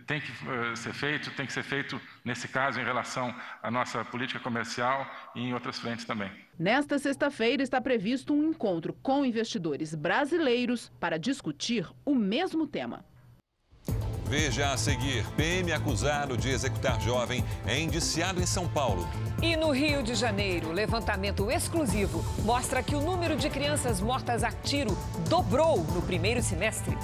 [0.05, 4.05] tem que é, ser feito, tem que ser feito, nesse caso, em relação à nossa
[4.05, 5.05] política comercial
[5.35, 6.31] e em outras frentes também.
[6.57, 13.03] Nesta sexta-feira está previsto um encontro com investidores brasileiros para discutir o mesmo tema.
[14.25, 19.07] Veja a seguir: PM acusado de executar jovem é indiciado em São Paulo.
[19.41, 24.51] E no Rio de Janeiro, levantamento exclusivo mostra que o número de crianças mortas a
[24.51, 24.97] tiro
[25.29, 26.95] dobrou no primeiro semestre.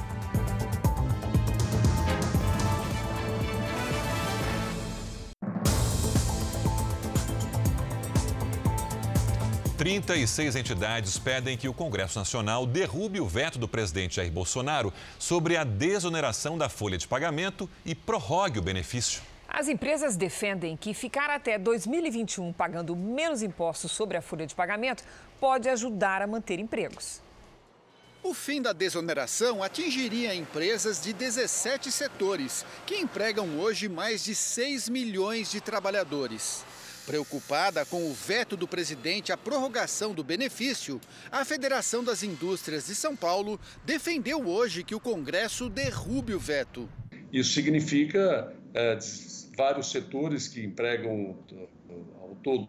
[9.79, 15.55] 36 entidades pedem que o Congresso Nacional derrube o veto do presidente Jair Bolsonaro sobre
[15.55, 19.21] a desoneração da folha de pagamento e prorrogue o benefício.
[19.47, 25.05] As empresas defendem que ficar até 2021 pagando menos impostos sobre a folha de pagamento
[25.39, 27.21] pode ajudar a manter empregos.
[28.21, 34.89] O fim da desoneração atingiria empresas de 17 setores, que empregam hoje mais de 6
[34.89, 36.65] milhões de trabalhadores.
[37.09, 42.93] Preocupada com o veto do presidente à prorrogação do benefício, a Federação das Indústrias de
[42.93, 46.87] São Paulo defendeu hoje que o Congresso derrube o veto.
[47.33, 48.99] Isso significa é,
[49.57, 51.35] vários setores que empregam
[52.21, 52.67] ao todo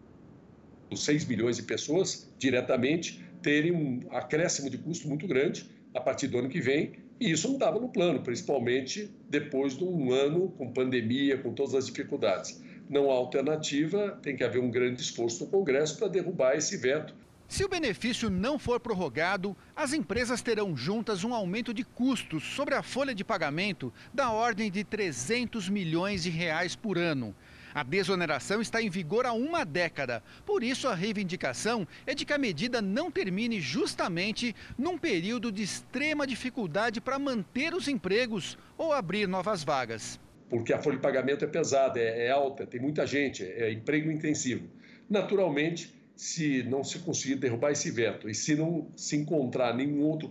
[0.91, 6.39] 6 milhões de pessoas diretamente terem um acréscimo de custo muito grande a partir do
[6.39, 6.93] ano que vem.
[7.19, 11.75] E isso não estava no plano, principalmente depois de um ano com pandemia, com todas
[11.75, 12.59] as dificuldades
[12.91, 17.15] não há alternativa, tem que haver um grande esforço no Congresso para derrubar esse veto.
[17.47, 22.75] Se o benefício não for prorrogado, as empresas terão juntas um aumento de custos sobre
[22.75, 27.35] a folha de pagamento da ordem de 300 milhões de reais por ano.
[27.73, 32.33] A desoneração está em vigor há uma década, por isso a reivindicação é de que
[32.33, 38.91] a medida não termine justamente num período de extrema dificuldade para manter os empregos ou
[38.91, 40.19] abrir novas vagas
[40.51, 43.71] porque a folha de pagamento é pesada, é, é alta, tem muita gente, é, é
[43.71, 44.67] emprego intensivo.
[45.09, 50.29] Naturalmente, se não se conseguir derrubar esse veto e se não se encontrar nenhum outro,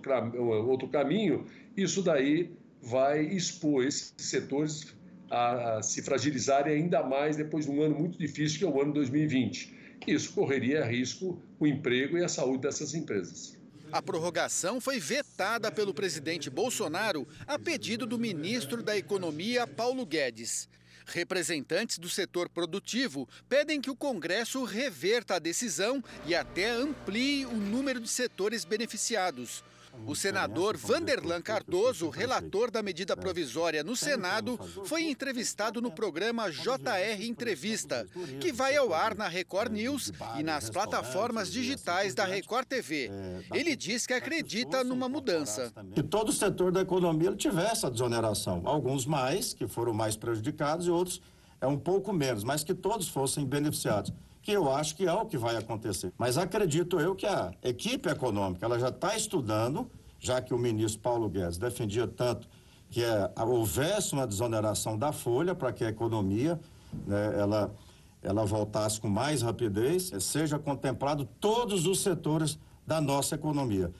[0.68, 2.50] outro caminho, isso daí
[2.83, 4.94] vai expor esses setores
[5.30, 8.78] a, a, se fragilizarem ainda mais depois de um ano muito difícil, que é o
[8.78, 9.74] ano 2020.
[10.06, 13.59] Isso correria risco o emprego e a saúde dessas empresas.
[13.92, 20.68] A prorrogação foi vetada pelo presidente Bolsonaro a pedido do ministro da Economia, Paulo Guedes.
[21.07, 27.57] Representantes do setor produtivo pedem que o Congresso reverta a decisão e até amplie o
[27.57, 29.64] número de setores beneficiados.
[30.07, 37.22] O senador Vanderlan Cardoso, relator da medida provisória no Senado, foi entrevistado no programa JR
[37.22, 38.07] Entrevista,
[38.40, 43.11] que vai ao ar na Record News e nas plataformas digitais da Record TV.
[43.53, 45.72] Ele diz que acredita numa mudança.
[45.94, 48.62] Que todo o setor da economia tivesse a desoneração.
[48.64, 51.20] Alguns mais, que foram mais prejudicados, e outros
[51.61, 55.26] é um pouco menos, mas que todos fossem beneficiados que eu acho que é o
[55.26, 56.12] que vai acontecer.
[56.16, 61.00] Mas acredito eu que a equipe econômica ela já está estudando, já que o ministro
[61.00, 62.48] Paulo Guedes defendia tanto
[62.90, 66.59] que é, houvesse uma desoneração da folha para que a economia
[67.07, 67.72] né, ela,
[68.20, 73.92] ela voltasse com mais rapidez, seja contemplado todos os setores da nossa economia.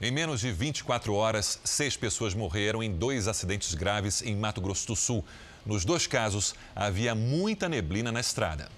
[0.00, 4.88] Em menos de 24 horas, seis pessoas morreram em dois acidentes graves em Mato Grosso
[4.88, 5.24] do Sul.
[5.64, 8.68] Nos dois casos, havia muita neblina na estrada.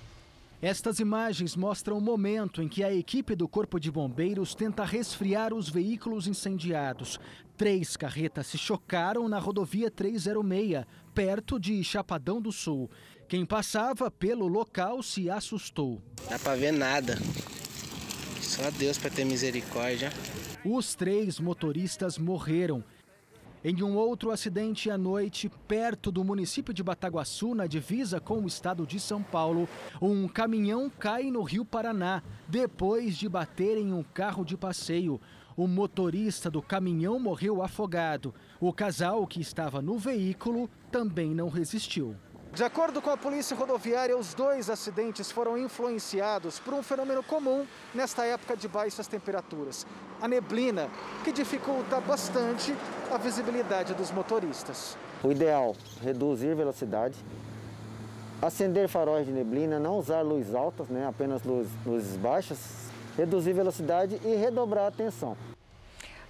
[0.60, 5.54] Estas imagens mostram o momento em que a equipe do Corpo de Bombeiros tenta resfriar
[5.54, 7.20] os veículos incendiados.
[7.56, 12.90] Três carretas se chocaram na rodovia 306, perto de Chapadão do Sul.
[13.28, 16.02] Quem passava pelo local se assustou.
[16.28, 17.16] Dá para ver nada.
[18.40, 20.12] Só Deus para ter misericórdia.
[20.64, 22.82] Os três motoristas morreram.
[23.64, 28.46] Em um outro acidente à noite, perto do município de Bataguaçu, na divisa com o
[28.46, 29.68] estado de São Paulo,
[30.00, 35.20] um caminhão cai no Rio Paraná depois de bater em um carro de passeio.
[35.56, 38.32] O motorista do caminhão morreu afogado.
[38.60, 42.14] O casal que estava no veículo também não resistiu.
[42.58, 47.64] De acordo com a Polícia Rodoviária, os dois acidentes foram influenciados por um fenômeno comum
[47.94, 49.86] nesta época de baixas temperaturas:
[50.20, 50.90] a neblina,
[51.22, 52.74] que dificulta bastante
[53.12, 54.96] a visibilidade dos motoristas.
[55.22, 57.14] O ideal, reduzir velocidade,
[58.42, 62.58] acender faróis de neblina, não usar luz altas, né, apenas luz, luzes baixas,
[63.16, 65.36] reduzir velocidade e redobrar a atenção.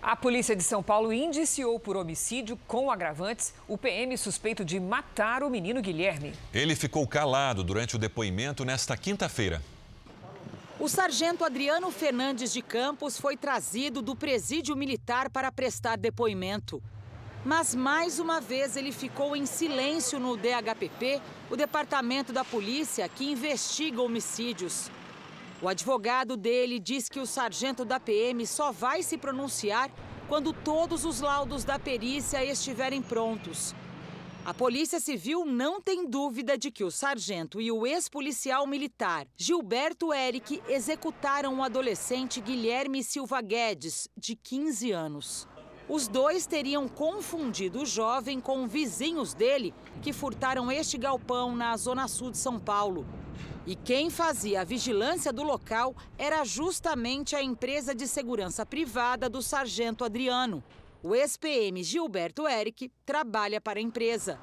[0.08, 5.42] A polícia de São Paulo indiciou por homicídio com agravantes o PM suspeito de matar
[5.42, 6.32] o menino Guilherme.
[6.54, 9.62] Ele ficou calado durante o depoimento nesta quinta-feira.
[10.80, 16.82] O sargento Adriano Fernandes de Campos foi trazido do presídio militar para prestar depoimento.
[17.44, 23.30] Mas mais uma vez ele ficou em silêncio no DHPP, o departamento da polícia que
[23.30, 24.90] investiga homicídios.
[25.60, 29.90] O advogado dele diz que o sargento da PM só vai se pronunciar
[30.28, 33.74] quando todos os laudos da perícia estiverem prontos.
[34.44, 40.14] A Polícia Civil não tem dúvida de que o sargento e o ex-policial militar Gilberto
[40.14, 45.48] Eric executaram o adolescente Guilherme Silva Guedes, de 15 anos.
[45.88, 52.06] Os dois teriam confundido o jovem com vizinhos dele que furtaram este galpão na zona
[52.06, 53.04] sul de São Paulo.
[53.68, 59.42] E quem fazia a vigilância do local era justamente a empresa de segurança privada do
[59.42, 60.64] sargento Adriano.
[61.02, 64.40] O ex-PM Gilberto Eric trabalha para a empresa.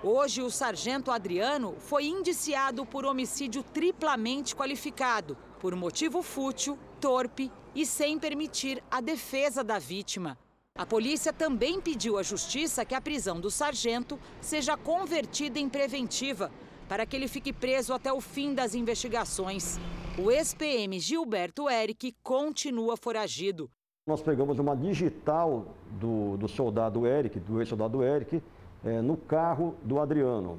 [0.00, 7.84] Hoje, o sargento Adriano foi indiciado por homicídio triplamente qualificado, por motivo fútil, torpe e
[7.84, 10.38] sem permitir a defesa da vítima.
[10.76, 16.52] A polícia também pediu à justiça que a prisão do sargento seja convertida em preventiva,
[16.88, 19.78] para que ele fique preso até o fim das investigações.
[20.18, 23.70] O ex-PM Gilberto Eric continua foragido.
[24.06, 25.66] Nós pegamos uma digital
[26.00, 28.42] do, do soldado Eric, do ex-soldado Eric,
[28.84, 30.58] é, no carro do Adriano.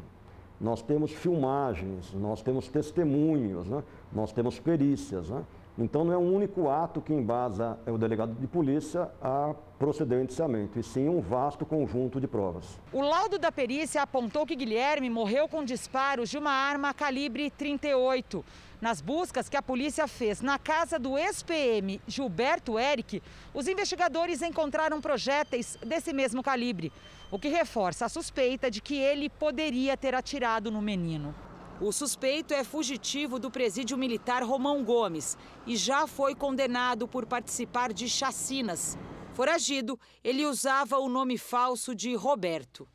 [0.61, 3.83] Nós temos filmagens, nós temos testemunhos, né?
[4.13, 5.29] nós temos perícias.
[5.29, 5.43] Né?
[5.79, 10.23] Então não é um único ato que embasa o delegado de polícia a proceder ao
[10.25, 12.77] indiciamento, e sim um vasto conjunto de provas.
[12.91, 18.43] O laudo da perícia apontou que Guilherme morreu com disparos de uma arma calibre 38.
[18.81, 23.21] Nas buscas que a polícia fez na casa do ex-PM Gilberto Eric,
[23.53, 26.91] os investigadores encontraram projéteis desse mesmo calibre,
[27.31, 31.33] o que reforça a suspeita de que ele poderia ter atirado no menino.
[31.81, 37.93] O suspeito é fugitivo do presídio militar Romão Gomes e já foi condenado por participar
[37.93, 38.97] de chacinas.
[39.33, 42.85] Foragido, ele usava o nome falso de Roberto.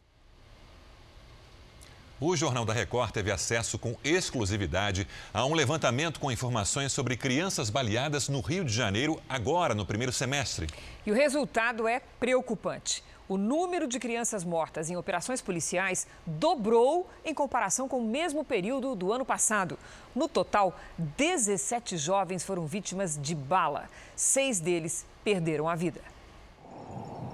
[2.21, 7.71] O Jornal da Record teve acesso com exclusividade a um levantamento com informações sobre crianças
[7.71, 10.67] baleadas no Rio de Janeiro, agora no primeiro semestre.
[11.07, 17.33] E o resultado é preocupante o número de crianças mortas em operações policiais dobrou em
[17.33, 19.79] comparação com o mesmo período do ano passado.
[20.15, 23.89] No total, 17 jovens foram vítimas de bala.
[24.15, 26.01] Seis deles perderam a vida.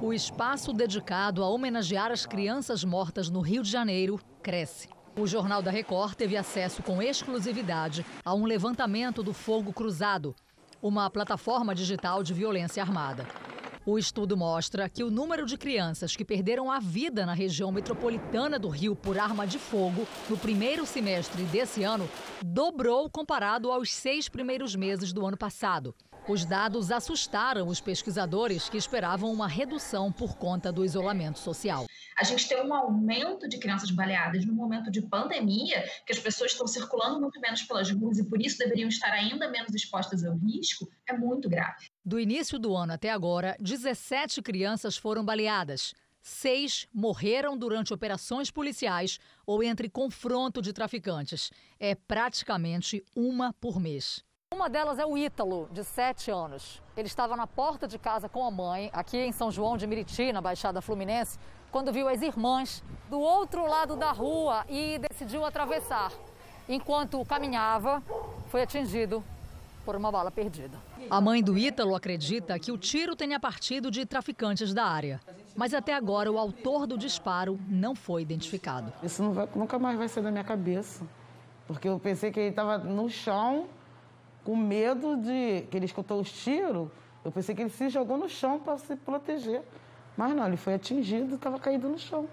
[0.00, 4.88] O espaço dedicado a homenagear as crianças mortas no Rio de Janeiro cresce.
[5.16, 10.34] O Jornal da Record teve acesso com exclusividade a um levantamento do Fogo Cruzado,
[10.80, 13.26] uma plataforma digital de violência armada.
[13.86, 18.58] O estudo mostra que o número de crianças que perderam a vida na região metropolitana
[18.58, 22.06] do Rio por arma de fogo no primeiro semestre desse ano
[22.44, 25.94] dobrou comparado aos seis primeiros meses do ano passado.
[26.28, 31.86] Os dados assustaram os pesquisadores que esperavam uma redução por conta do isolamento social.
[32.16, 36.52] A gente tem um aumento de crianças baleadas no momento de pandemia, que as pessoas
[36.52, 40.36] estão circulando muito menos pelas ruas e por isso deveriam estar ainda menos expostas ao
[40.36, 41.86] risco, é muito grave.
[42.04, 45.94] Do início do ano até agora, 17 crianças foram baleadas.
[46.22, 51.50] Seis morreram durante operações policiais ou entre confronto de traficantes.
[51.78, 54.22] É praticamente uma por mês.
[54.52, 56.82] Uma delas é o Ítalo, de 7 anos.
[56.96, 60.32] Ele estava na porta de casa com a mãe, aqui em São João de Meriti,
[60.32, 61.38] na Baixada Fluminense,
[61.70, 66.12] quando viu as irmãs do outro lado da rua e decidiu atravessar.
[66.68, 68.02] Enquanto caminhava,
[68.48, 69.22] foi atingido
[69.84, 70.76] por uma bala perdida.
[71.08, 75.20] A mãe do Ítalo acredita que o tiro tenha partido de traficantes da área.
[75.54, 78.92] Mas até agora o autor do disparo não foi identificado.
[79.00, 81.06] Isso vai, nunca mais vai ser da minha cabeça.
[81.68, 83.68] Porque eu pensei que ele estava no chão
[84.44, 86.88] com medo de que ele escutou os tiros,
[87.24, 89.62] eu pensei que ele se jogou no chão para se proteger.
[90.16, 92.28] Mas não, ele foi atingido e estava caído no chão.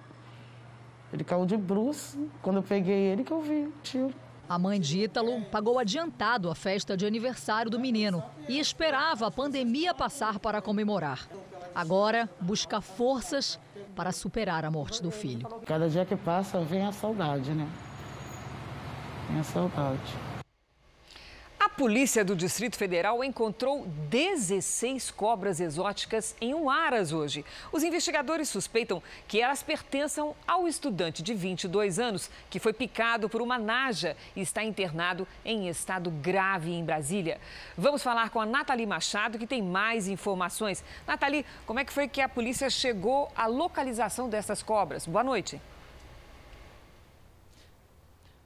[1.12, 2.30] Ele caiu de bruxo.
[2.42, 4.14] Quando eu peguei ele, que eu vi o tiro.
[4.50, 9.32] A mãe de Ítalo pagou adiantado a festa de aniversário do menino e esperava a
[9.32, 11.28] pandemia passar para comemorar.
[11.76, 13.60] Agora busca forças
[13.94, 15.48] para superar a morte do filho.
[15.66, 17.68] Cada dia que passa vem a saudade, né?
[19.30, 20.37] Vem a saudade.
[21.78, 27.46] Polícia do Distrito Federal encontrou 16 cobras exóticas em um aras hoje.
[27.72, 33.44] Os investigadores suspeitam que elas pertençam ao estudante de 22 anos que foi picado por
[33.44, 37.40] uma naja e está internado em estado grave em Brasília.
[37.78, 40.84] Vamos falar com a Nathalie Machado, que tem mais informações.
[41.06, 45.06] Nathalie, como é que foi que a polícia chegou à localização dessas cobras?
[45.06, 45.62] Boa noite.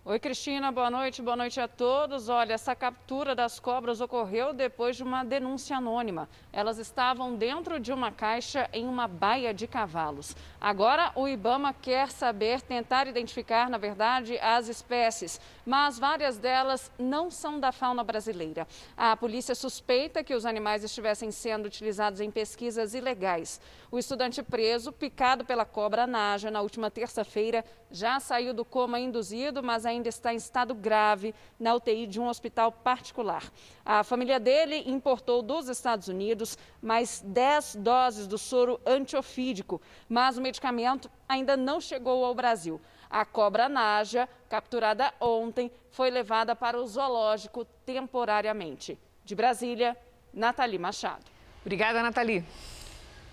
[0.03, 2.27] Oi, Cristina, boa noite, boa noite a todos.
[2.27, 6.27] Olha, essa captura das cobras ocorreu depois de uma denúncia anônima.
[6.51, 10.35] Elas estavam dentro de uma caixa em uma baia de cavalos.
[10.59, 17.29] Agora, o Ibama quer saber, tentar identificar, na verdade, as espécies, mas várias delas não
[17.29, 18.67] são da fauna brasileira.
[18.97, 23.61] A polícia suspeita que os animais estivessem sendo utilizados em pesquisas ilegais.
[23.91, 29.61] O estudante preso, picado pela cobra naja na última terça-feira, já saiu do coma induzido,
[29.61, 33.43] mas ainda está em estado grave na UTI de um hospital particular.
[33.85, 40.41] A família dele importou dos Estados Unidos mais 10 doses do soro antiofídico, mas o
[40.41, 42.79] medicamento ainda não chegou ao Brasil.
[43.09, 48.97] A cobra naja, capturada ontem, foi levada para o zoológico temporariamente.
[49.25, 49.97] De Brasília,
[50.33, 51.25] Nathalie Machado.
[51.61, 52.43] Obrigada, Nathalie.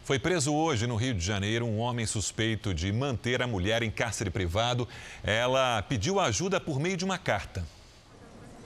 [0.09, 3.90] Foi preso hoje no Rio de Janeiro um homem suspeito de manter a mulher em
[3.90, 4.88] cárcere privado.
[5.22, 7.62] Ela pediu ajuda por meio de uma carta.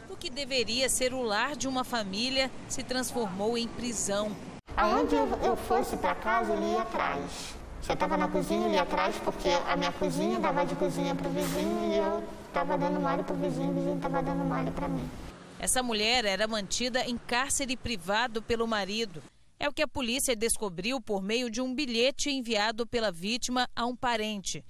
[0.09, 4.31] O que deveria ser o lar de uma família se transformou em prisão.
[4.77, 7.57] Aonde eu fosse para casa, ele ia atrás.
[7.83, 11.13] Se eu estava na cozinha, ele ia atrás, porque a minha cozinha dava de cozinha
[11.13, 14.45] para o vizinho e eu estava dando mole para o vizinho, o vizinho estava dando
[14.45, 15.11] mole para mim.
[15.59, 19.21] Essa mulher era mantida em cárcere privado pelo marido.
[19.63, 23.87] É o que a polícia descobriu por meio de um bilhete enviado pela vítima a
[23.87, 24.65] um parente.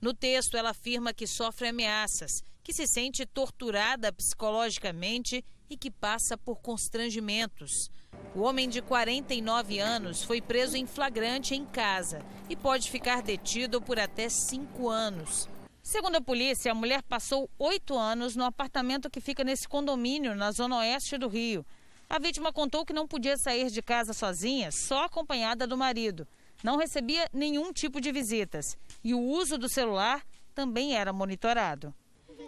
[0.00, 6.38] No texto, ela afirma que sofre ameaças, que se sente torturada psicologicamente e que passa
[6.38, 7.90] por constrangimentos.
[8.36, 13.82] O homem de 49 anos foi preso em flagrante em casa e pode ficar detido
[13.82, 15.48] por até cinco anos.
[15.82, 20.52] Segundo a polícia, a mulher passou oito anos no apartamento que fica nesse condomínio, na
[20.52, 21.66] zona oeste do Rio.
[22.08, 26.26] A vítima contou que não podia sair de casa sozinha, só acompanhada do marido.
[26.62, 30.22] Não recebia nenhum tipo de visitas e o uso do celular
[30.54, 31.92] também era monitorado.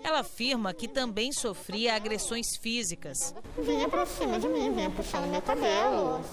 [0.04, 3.34] Ela afirma que também sofria agressões físicas.
[3.58, 6.24] Vinha pra cima de mim, vinha puxando meu cabelo,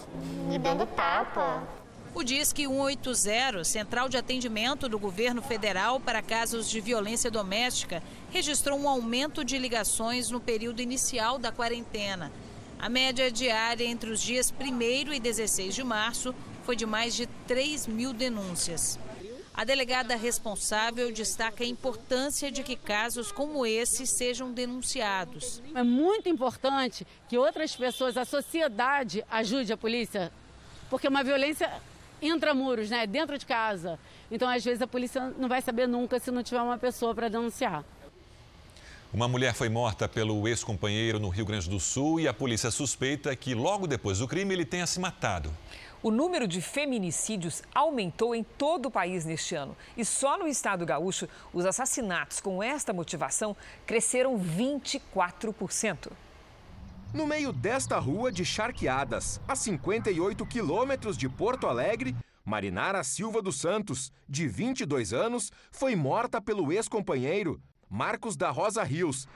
[0.48, 1.68] me dando tapa.
[2.14, 8.80] O Disque 180, Central de Atendimento do Governo Federal para casos de violência doméstica, registrou
[8.80, 12.32] um aumento de ligações no período inicial da quarentena.
[12.80, 17.26] A média diária entre os dias 1 e 16 de março foi de mais de
[17.48, 19.00] 3 mil denúncias.
[19.54, 25.62] A delegada responsável destaca a importância de que casos como esse sejam denunciados.
[25.74, 30.32] É muito importante que outras pessoas, a sociedade, ajude a polícia,
[30.90, 31.72] porque uma violência
[32.22, 33.98] intramuros, né, dentro de casa.
[34.30, 37.30] Então, às vezes, a polícia não vai saber nunca se não tiver uma pessoa para
[37.30, 37.84] denunciar.
[39.14, 43.36] Uma mulher foi morta pelo ex-companheiro no Rio Grande do Sul e a polícia suspeita
[43.36, 45.54] que logo depois do crime ele tenha se matado.
[46.04, 49.76] O número de feminicídios aumentou em todo o país neste ano.
[49.96, 53.56] E só no estado gaúcho, os assassinatos com esta motivação
[53.88, 56.12] cresceram 24%.
[57.14, 63.60] No meio desta rua de charqueadas, a 58 quilômetros de Porto Alegre, Marinara Silva dos
[63.60, 69.28] Santos, de 22 anos, foi morta pelo ex-companheiro, Marcos da Rosa Rios.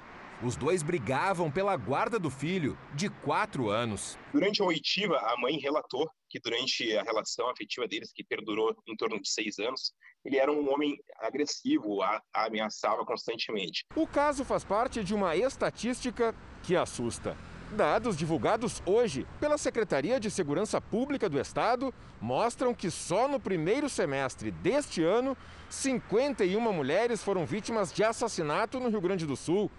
[0.42, 4.18] Os dois brigavam pela guarda do filho, de quatro anos.
[4.32, 8.96] Durante a oitiva, a mãe relatou que durante a relação afetiva deles, que perdurou em
[8.96, 9.92] torno de seis anos,
[10.24, 13.84] ele era um homem agressivo, a, a ameaçava constantemente.
[13.96, 16.34] O caso faz parte de uma estatística
[16.64, 17.38] que assusta.
[17.72, 23.88] Dados divulgados hoje pela Secretaria de Segurança Pública do Estado mostram que só no primeiro
[23.88, 25.38] semestre deste ano,
[25.70, 29.70] 51 mulheres foram vítimas de assassinato no Rio Grande do Sul,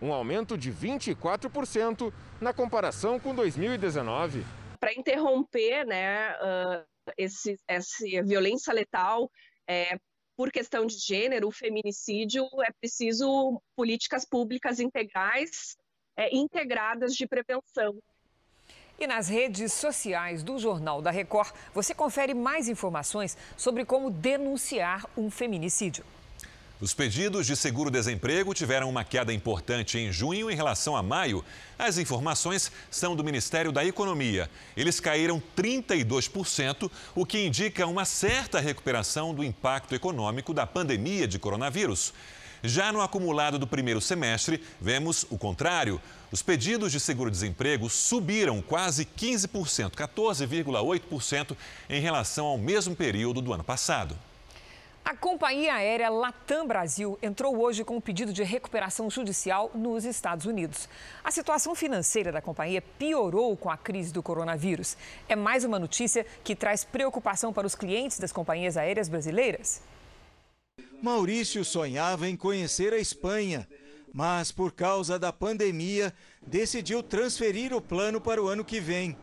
[0.00, 4.44] um aumento de 24% na comparação com 2019.
[4.78, 6.84] Para interromper né, uh,
[7.16, 9.30] esse, essa violência letal,
[9.66, 9.98] é,
[10.36, 15.76] por questão de gênero, o feminicídio, é preciso políticas públicas integrais
[16.18, 17.96] é, integradas de prevenção.
[18.98, 25.06] E nas redes sociais do Jornal da Record, você confere mais informações sobre como denunciar
[25.16, 26.04] um feminicídio.
[26.80, 31.44] Os pedidos de seguro-desemprego tiveram uma queda importante em junho em relação a maio.
[31.78, 34.50] As informações são do Ministério da Economia.
[34.76, 41.38] Eles caíram 32%, o que indica uma certa recuperação do impacto econômico da pandemia de
[41.38, 42.12] coronavírus.
[42.62, 46.00] Já no acumulado do primeiro semestre, vemos o contrário.
[46.30, 51.56] Os pedidos de seguro-desemprego subiram quase 15%, 14,8%
[51.88, 54.16] em relação ao mesmo período do ano passado.
[55.08, 60.44] A companhia aérea Latam Brasil entrou hoje com um pedido de recuperação judicial nos Estados
[60.44, 60.86] Unidos.
[61.24, 64.98] A situação financeira da companhia piorou com a crise do coronavírus.
[65.26, 69.80] É mais uma notícia que traz preocupação para os clientes das companhias aéreas brasileiras.
[71.02, 73.68] Maurício sonhava em conhecer a Espanha,
[74.12, 76.12] mas por causa da pandemia
[76.46, 79.16] decidiu transferir o plano para o ano que vem.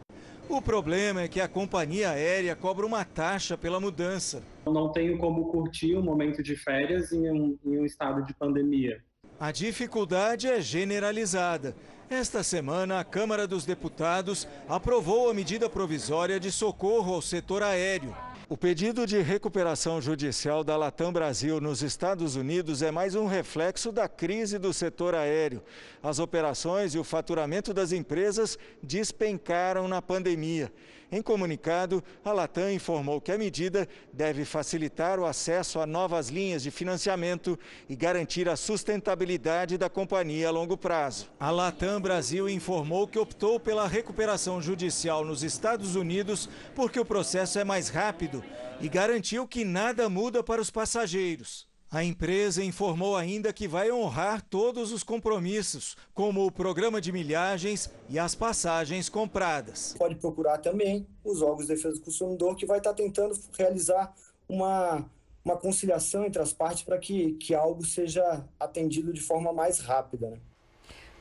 [0.48, 4.44] O problema é que a companhia aérea cobra uma taxa pela mudança.
[4.66, 9.04] Não tenho como curtir um momento de férias em um, em um estado de pandemia.
[9.40, 11.76] A dificuldade é generalizada.
[12.10, 18.16] Esta semana, a Câmara dos Deputados aprovou a medida provisória de socorro ao setor aéreo.
[18.48, 23.92] O pedido de recuperação judicial da Latam Brasil nos Estados Unidos é mais um reflexo
[23.92, 25.64] da crise do setor aéreo.
[26.04, 30.72] As operações e o faturamento das empresas despencaram na pandemia.
[31.12, 36.64] Em comunicado, a Latam informou que a medida deve facilitar o acesso a novas linhas
[36.64, 41.30] de financiamento e garantir a sustentabilidade da companhia a longo prazo.
[41.40, 47.60] A Latam Brasil informou que optou pela recuperação judicial nos Estados Unidos porque o processo
[47.60, 48.44] é mais rápido
[48.82, 51.75] e garantiu que nada muda para os passageiros.
[51.96, 57.90] A empresa informou ainda que vai honrar todos os compromissos, como o programa de milhagens
[58.10, 59.96] e as passagens compradas.
[59.98, 64.14] Pode procurar também os órgãos de defesa do consumidor, que vai estar tentando realizar
[64.46, 65.10] uma,
[65.46, 70.32] uma conciliação entre as partes para que, que algo seja atendido de forma mais rápida.
[70.32, 70.38] Né?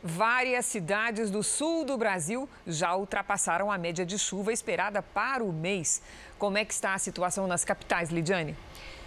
[0.03, 5.53] Várias cidades do sul do Brasil já ultrapassaram a média de chuva esperada para o
[5.53, 6.03] mês.
[6.37, 8.57] Como é que está a situação nas capitais, Lidiane?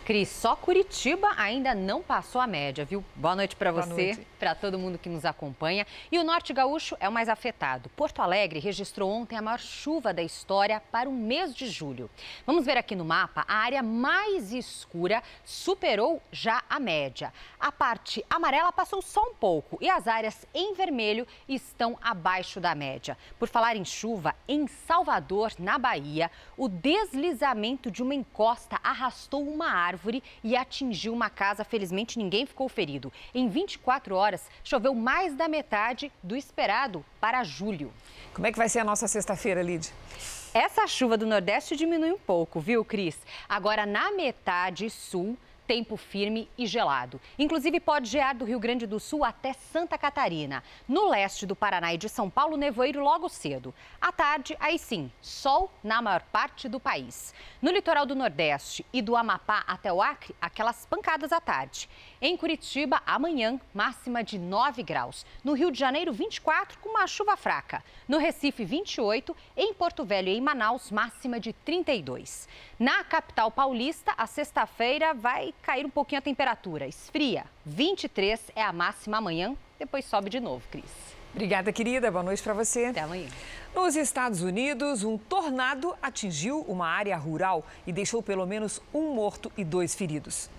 [0.08, 3.04] Cris, só Curitiba ainda não passou a média, viu?
[3.14, 5.86] Boa noite para você, para todo mundo que nos acompanha.
[6.12, 7.90] E o Norte Gaúcho é o mais afetado.
[7.90, 12.10] Porto Alegre registrou ontem a maior chuva da história para o mês de julho.
[12.46, 17.34] Vamos ver aqui no mapa, a área mais escura superou já a média.
[17.60, 22.76] A parte amarela passou só um pouco e as áreas em vermelho estão abaixo da
[22.76, 23.18] média.
[23.40, 29.70] Por falar em chuva, em Salvador, na Bahia, o deslizamento de uma encosta arrastou uma
[29.70, 31.64] árvore e atingiu uma casa.
[31.64, 33.12] Felizmente, ninguém ficou ferido.
[33.34, 34.27] Em 24 horas,
[34.64, 37.94] choveu mais da metade do esperado para julho.
[38.34, 39.92] Como é que vai ser a nossa sexta-feira, Lid?
[40.54, 43.18] Essa chuva do Nordeste diminui um pouco, viu, Cris?
[43.48, 47.20] Agora, na metade sul, tempo firme e gelado.
[47.38, 50.64] Inclusive, pode gear do Rio Grande do Sul até Santa Catarina.
[50.88, 53.76] No leste do Paraná e de São Paulo, nevoeiro logo cedo.
[54.00, 57.34] À tarde, aí sim, sol na maior parte do país.
[57.62, 61.90] No litoral do Nordeste e do Amapá até o Acre, aquelas pancadas à tarde.
[62.20, 65.24] Em Curitiba, amanhã, máxima de 9 graus.
[65.44, 67.84] No Rio de Janeiro, 24, com uma chuva fraca.
[68.08, 69.36] No Recife, 28.
[69.56, 72.50] Em Porto Velho e em Manaus, máxima de 32.
[72.80, 76.88] Na capital paulista, a sexta-feira vai cair um pouquinho a temperatura.
[76.88, 77.46] Esfria.
[77.64, 81.16] 23 é a máxima amanhã, depois sobe de novo, Cris.
[81.38, 82.10] Obrigada, querida.
[82.10, 82.86] Boa noite para você.
[82.86, 83.28] Até amanhã.
[83.76, 89.52] Nos Estados Unidos, um tornado atingiu uma área rural e deixou pelo menos um morto
[89.56, 90.50] e dois feridos.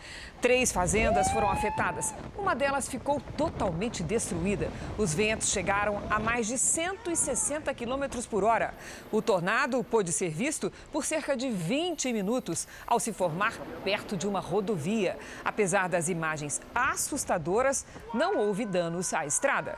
[0.40, 2.14] Três fazendas foram afetadas.
[2.38, 4.70] Uma delas ficou totalmente destruída.
[4.96, 8.72] Os ventos chegaram a mais de 160 quilômetros por hora.
[9.10, 14.28] O tornado pôde ser visto por cerca de 20 minutos ao se formar perto de
[14.28, 15.18] uma rodovia.
[15.44, 19.76] Apesar das imagens assustadoras, não houve danos à estrada.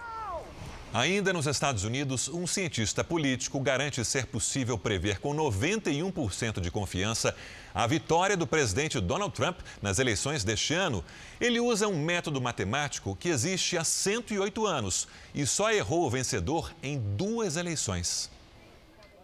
[0.92, 7.32] Ainda nos Estados Unidos, um cientista político garante ser possível prever com 91% de confiança
[7.72, 11.04] a vitória do presidente Donald Trump nas eleições deste ano.
[11.40, 16.72] Ele usa um método matemático que existe há 108 anos e só errou o vencedor
[16.82, 18.28] em duas eleições.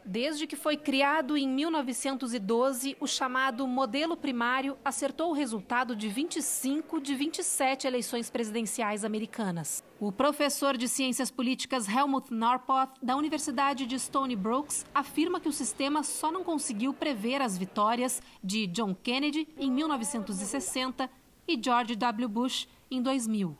[0.09, 7.01] Desde que foi criado em 1912, o chamado modelo primário acertou o resultado de 25
[7.01, 9.83] de 27 eleições presidenciais americanas.
[9.99, 15.53] O professor de ciências políticas Helmut Norpoth, da Universidade de Stony Brooks, afirma que o
[15.53, 21.11] sistema só não conseguiu prever as vitórias de John Kennedy em 1960
[21.49, 22.29] e George W.
[22.29, 23.57] Bush em 2000.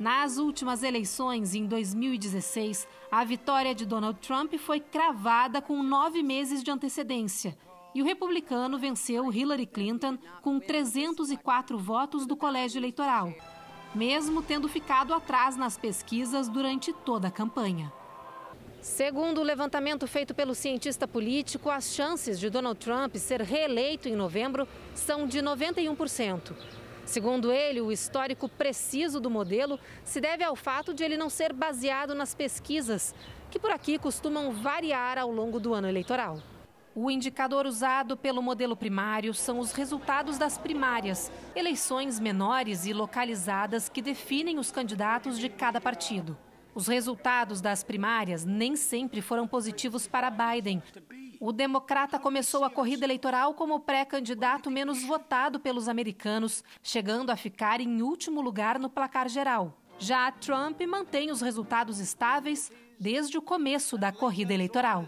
[0.00, 6.62] Nas últimas eleições, em 2016, a vitória de Donald Trump foi cravada com nove meses
[6.64, 7.54] de antecedência.
[7.94, 13.30] E o republicano venceu Hillary Clinton com 304 votos do colégio eleitoral,
[13.94, 17.92] mesmo tendo ficado atrás nas pesquisas durante toda a campanha.
[18.80, 24.16] Segundo o levantamento feito pelo cientista político, as chances de Donald Trump ser reeleito em
[24.16, 26.54] novembro são de 91%.
[27.10, 31.52] Segundo ele, o histórico preciso do modelo se deve ao fato de ele não ser
[31.52, 33.12] baseado nas pesquisas,
[33.50, 36.40] que por aqui costumam variar ao longo do ano eleitoral.
[36.94, 43.88] O indicador usado pelo modelo primário são os resultados das primárias, eleições menores e localizadas
[43.88, 46.38] que definem os candidatos de cada partido.
[46.76, 50.80] Os resultados das primárias nem sempre foram positivos para Biden.
[51.42, 57.80] O democrata começou a corrida eleitoral como pré-candidato menos votado pelos americanos, chegando a ficar
[57.80, 59.74] em último lugar no placar geral.
[59.98, 65.06] Já Trump mantém os resultados estáveis desde o começo da corrida eleitoral.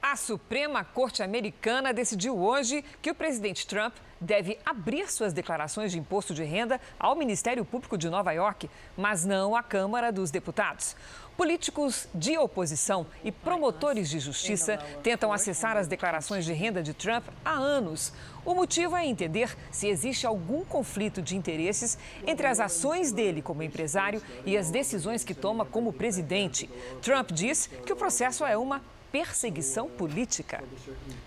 [0.00, 5.98] A Suprema Corte Americana decidiu hoje que o presidente Trump deve abrir suas declarações de
[5.98, 10.96] imposto de renda ao Ministério Público de Nova York, mas não à Câmara dos Deputados.
[11.36, 17.26] Políticos de oposição e promotores de justiça tentam acessar as declarações de renda de Trump
[17.44, 18.10] há anos.
[18.42, 23.62] O motivo é entender se existe algum conflito de interesses entre as ações dele como
[23.62, 26.70] empresário e as decisões que toma como presidente.
[27.02, 28.80] Trump diz que o processo é uma
[29.12, 30.64] perseguição política.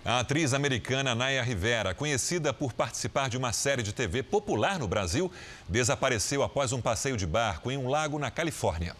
[0.04, 4.88] A atriz americana Naya Rivera, conhecida por participar de uma série de TV popular no
[4.88, 5.30] Brasil,
[5.68, 8.96] desapareceu após um passeio de barco em um lago na Califórnia.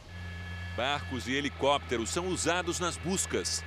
[0.80, 3.62] Barcos e helicópteros são usados nas buscas.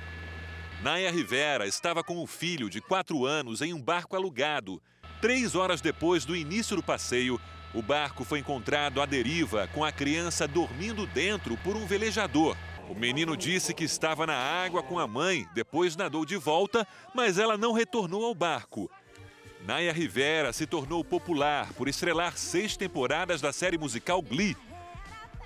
[0.82, 4.82] Naya Rivera estava com o filho de quatro anos em um barco alugado.
[5.20, 7.40] Três horas depois do início do passeio,
[7.72, 12.56] o barco foi encontrado à deriva com a criança dormindo dentro por um velejador.
[12.88, 16.84] O menino disse que estava na água com a mãe, depois nadou de volta,
[17.14, 18.90] mas ela não retornou ao barco.
[19.64, 24.56] Naya Rivera se tornou popular por estrelar seis temporadas da série musical Glee.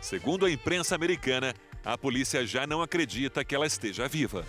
[0.00, 4.44] Segundo a imprensa americana, a polícia já não acredita que ela esteja viva.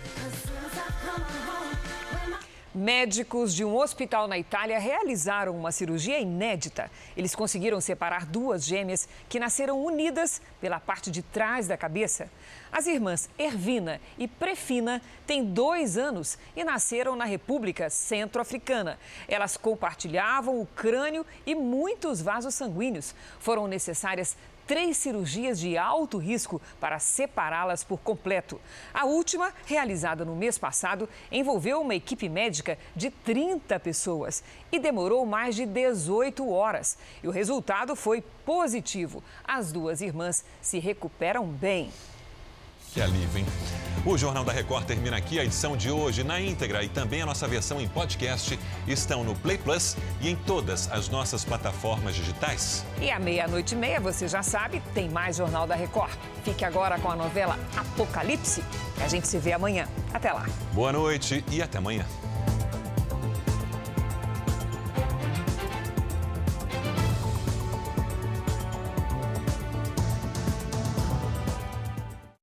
[2.72, 6.88] Médicos de um hospital na Itália realizaram uma cirurgia inédita.
[7.16, 12.30] Eles conseguiram separar duas gêmeas que nasceram unidas pela parte de trás da cabeça.
[12.70, 19.00] As irmãs Ervina e Prefina têm dois anos e nasceram na República Centro-Africana.
[19.26, 23.16] Elas compartilhavam o crânio e muitos vasos sanguíneos.
[23.40, 24.36] Foram necessárias
[24.70, 28.60] três cirurgias de alto risco para separá-las por completo.
[28.94, 35.26] A última, realizada no mês passado, envolveu uma equipe médica de 30 pessoas e demorou
[35.26, 36.96] mais de 18 horas.
[37.20, 39.24] E o resultado foi positivo.
[39.42, 41.90] As duas irmãs se recuperam bem.
[42.92, 43.46] Que alívio, hein?
[44.04, 45.38] O Jornal da Record termina aqui.
[45.38, 49.34] A edição de hoje na íntegra e também a nossa versão em podcast estão no
[49.36, 52.84] Play Plus e em todas as nossas plataformas digitais.
[53.00, 56.12] E à meia-noite e meia, você já sabe, tem mais Jornal da Record.
[56.44, 58.64] Fique agora com a novela Apocalipse.
[59.04, 59.86] A gente se vê amanhã.
[60.12, 60.46] Até lá.
[60.72, 62.04] Boa noite e até amanhã.